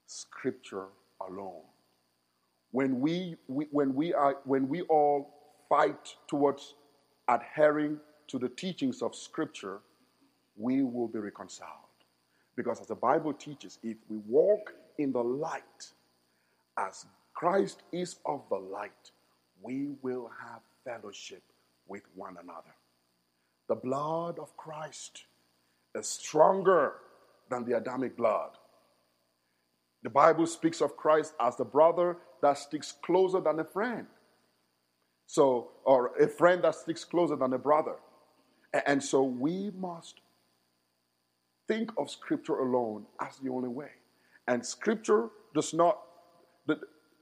Scripture 0.06 0.88
alone. 1.28 1.64
When 2.72 3.00
we, 3.00 3.36
we, 3.48 3.68
when 3.72 3.96
we, 3.96 4.14
are, 4.14 4.38
when 4.46 4.68
we 4.68 4.82
all 4.84 5.34
fight 5.70 6.16
towards 6.28 6.76
adhering 7.28 8.00
to 8.28 8.38
the 8.38 8.50
teachings 8.50 9.02
of 9.02 9.16
Scripture, 9.16 9.80
we 10.56 10.84
will 10.84 11.08
be 11.08 11.20
reconciled. 11.20 11.70
Because 12.56 12.80
as 12.80 12.88
the 12.88 12.96
Bible 12.96 13.34
teaches, 13.34 13.80
if 13.84 13.98
we 14.10 14.18
walk 14.28 14.74
in 15.00 15.12
the 15.12 15.24
light 15.24 15.92
as 16.78 17.06
Christ 17.34 17.82
is 17.92 18.18
of 18.26 18.42
the 18.50 18.58
light, 18.58 19.12
we 19.64 19.90
will 20.02 20.30
have 20.42 20.62
fellowship 20.84 21.42
with 21.88 22.04
one 22.16 22.36
another. 22.42 22.76
The 23.70 23.76
blood 23.76 24.40
of 24.40 24.56
Christ 24.58 25.24
is 25.96 26.08
stronger 26.08 26.96
than 27.50 27.66
the 27.66 27.78
Adamic 27.78 28.18
blood. 28.18 28.52
The 30.04 30.10
Bible 30.10 30.46
speaks 30.48 30.82
of 30.82 30.98
Christ 30.98 31.34
as 31.40 31.56
the 31.56 31.66
brother 31.66 32.18
that 32.42 32.58
sticks 32.58 32.94
closer 33.04 33.40
than 33.40 33.60
a 33.60 33.64
friend. 33.64 34.08
So, 35.28 35.72
or 35.86 36.16
a 36.22 36.28
friend 36.28 36.64
that 36.64 36.76
sticks 36.76 37.06
closer 37.06 37.38
than 37.38 37.54
a 37.54 37.58
brother. 37.58 37.96
And 38.86 39.02
so 39.02 39.24
we 39.24 39.72
must 39.78 40.20
think 41.68 41.92
of 41.98 42.10
Scripture 42.10 42.60
alone 42.60 43.06
as 43.22 43.38
the 43.38 43.50
only 43.50 43.70
way. 43.70 43.92
And 44.48 44.66
Scripture 44.66 45.30
does 45.56 45.74
not, 45.74 46.00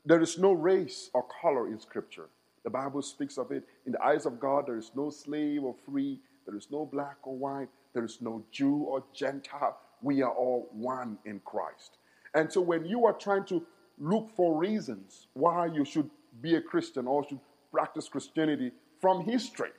there 0.06 0.22
is 0.22 0.38
no 0.38 0.52
race 0.52 1.10
or 1.14 1.26
color 1.42 1.68
in 1.68 1.80
Scripture. 1.80 2.30
The 2.64 2.70
Bible 2.70 3.02
speaks 3.02 3.38
of 3.38 3.52
it. 3.52 3.64
In 3.86 3.92
the 3.92 4.04
eyes 4.04 4.26
of 4.26 4.40
God, 4.40 4.68
there 4.68 4.78
is 4.78 4.92
no 4.96 5.10
slave 5.10 5.64
or 5.64 5.76
free, 5.86 6.20
there 6.46 6.56
is 6.56 6.68
no 6.72 6.86
black 6.86 7.18
or 7.24 7.36
white, 7.36 7.70
there 7.94 8.04
is 8.04 8.20
no 8.22 8.44
Jew 8.52 8.78
or 8.78 9.04
Gentile. 9.14 9.78
We 10.02 10.22
are 10.22 10.32
all 10.32 10.70
one 10.72 11.18
in 11.26 11.40
Christ. 11.46 11.98
And 12.34 12.52
so 12.52 12.62
when 12.62 12.86
you 12.86 13.06
are 13.06 13.14
trying 13.14 13.46
to 13.46 13.66
look 14.00 14.30
for 14.36 14.58
reasons 14.58 15.28
why 15.34 15.68
you 15.68 15.86
should 15.86 16.10
be 16.42 16.56
a 16.56 16.62
Christian 16.62 17.08
or 17.08 17.28
should 17.28 17.40
practice 17.72 18.08
Christianity 18.08 18.72
from 19.00 19.24
history, 19.24 19.72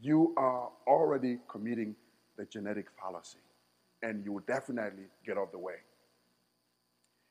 you 0.00 0.34
are 0.36 0.70
already 0.86 1.38
committing 1.48 1.96
the 2.36 2.44
genetic 2.44 2.86
fallacy. 3.00 3.38
And 4.02 4.24
you 4.24 4.32
will 4.32 4.44
definitely 4.46 5.04
get 5.26 5.36
off 5.36 5.52
the 5.52 5.58
way. 5.58 5.76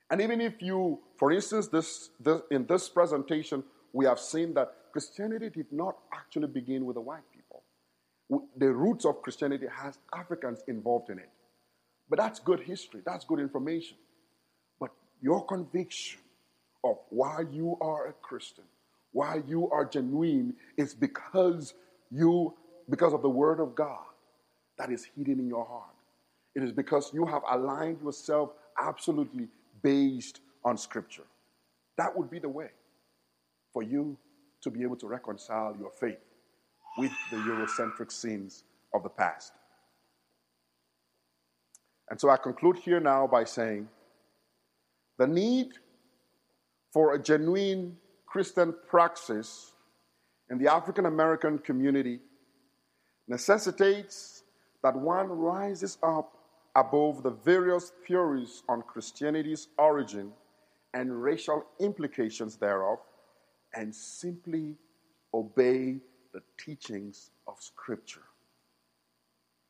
And 0.10 0.22
even 0.22 0.40
if 0.40 0.62
you, 0.62 1.00
for 1.18 1.32
instance, 1.32 1.68
this, 1.68 2.10
this, 2.20 2.42
in 2.52 2.66
this 2.68 2.90
presentation, 2.90 3.64
we 3.92 4.06
have 4.06 4.20
seen 4.20 4.54
that 4.54 4.74
Christianity 4.92 5.50
did 5.50 5.72
not 5.72 5.98
actually 6.14 6.48
begin 6.48 6.86
with 6.86 6.96
the 6.96 7.02
white 7.02 7.24
people. 7.34 7.64
The 8.58 8.72
roots 8.72 9.06
of 9.06 9.22
Christianity 9.22 9.66
has 9.74 9.98
Africans 10.14 10.64
involved 10.68 11.10
in 11.10 11.20
it. 11.20 11.30
But 12.10 12.20
that's 12.20 12.40
good 12.40 12.60
history, 12.60 13.02
that's 13.06 13.26
good 13.26 13.40
information. 13.40 13.98
But 14.80 14.92
your 15.22 15.46
conviction 15.46 16.20
of 16.84 16.98
why 17.10 17.44
you 17.52 17.78
are 17.82 18.08
a 18.08 18.14
Christian, 18.14 18.66
why 19.12 19.42
you 19.48 19.70
are 19.72 19.86
genuine, 19.86 20.54
is 20.78 20.94
because 20.94 21.74
you, 22.12 22.54
because 22.90 23.14
of 23.14 23.22
the 23.22 23.30
Word 23.30 23.60
of 23.60 23.74
God 23.76 24.06
that 24.78 24.92
is 24.92 25.08
hidden 25.16 25.40
in 25.40 25.48
your 25.48 25.66
heart. 25.66 25.96
It 26.54 26.64
is 26.64 26.72
because 26.72 27.12
you 27.14 27.26
have 27.26 27.42
aligned 27.50 28.02
yourself 28.02 28.52
absolutely 28.78 29.48
based 29.82 30.42
on 30.64 30.78
Scripture. 30.78 31.26
That 31.98 32.18
would 32.18 32.30
be 32.30 32.40
the 32.40 32.50
way 32.50 32.70
for 33.72 33.84
you 33.84 34.18
to 34.62 34.70
be 34.70 34.84
able 34.84 34.96
to 34.98 35.08
reconcile 35.08 35.76
your 35.80 35.92
faith 35.92 36.20
with 36.98 37.12
the 37.30 37.38
Eurocentric 37.38 38.12
sins 38.12 38.64
of 38.94 39.04
the 39.04 39.10
past. 39.10 39.54
And 42.10 42.20
so 42.20 42.30
I 42.30 42.38
conclude 42.38 42.78
here 42.78 43.00
now 43.00 43.28
by 43.28 43.44
saying 43.44 43.88
the 45.18 45.28
need 45.28 45.74
for 46.92 47.16
a 47.16 47.22
genuine 47.22 47.98
Christian 48.26 48.74
praxis 48.88 49.74
in 50.50 50.58
the 50.58 50.72
African 50.72 51.06
American 51.06 51.58
community 51.58 52.20
necessitates 53.28 54.44
that 54.84 54.96
one 54.96 55.28
rises 55.28 55.98
up 56.04 56.35
above 56.76 57.24
the 57.24 57.32
various 57.32 57.92
theories 58.06 58.64
on 58.68 58.82
Christianity's 58.82 59.70
origin 59.78 60.32
and 60.94 61.22
racial 61.24 61.66
implications 61.80 62.58
thereof 62.58 63.00
and 63.74 63.94
simply 63.94 64.76
obey 65.34 65.98
the 66.34 66.42
teachings 66.58 67.32
of 67.48 67.56
Scripture. 67.60 68.24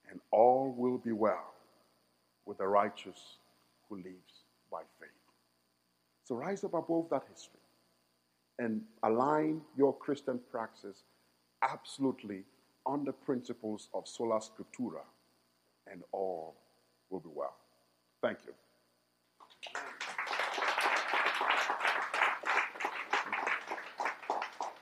And 0.09 0.19
all 0.31 0.73
will 0.77 0.97
be 0.97 1.11
well 1.11 1.53
with 2.45 2.59
the 2.59 2.67
righteous 2.67 3.37
who 3.89 3.97
lives 3.97 4.43
by 4.71 4.81
faith. 4.99 5.09
So 6.23 6.35
rise 6.35 6.63
up 6.63 6.73
above 6.73 7.09
that 7.09 7.23
history 7.31 7.59
and 8.59 8.81
align 9.03 9.61
your 9.77 9.95
Christian 9.97 10.39
praxis 10.51 11.03
absolutely 11.61 12.43
on 12.85 13.03
the 13.03 13.11
principles 13.11 13.89
of 13.93 14.07
sola 14.07 14.39
scriptura, 14.39 15.01
and 15.91 16.03
all 16.11 16.55
will 17.09 17.19
be 17.19 17.29
well. 17.33 17.55
Thank 18.21 18.39
you. 18.45 18.53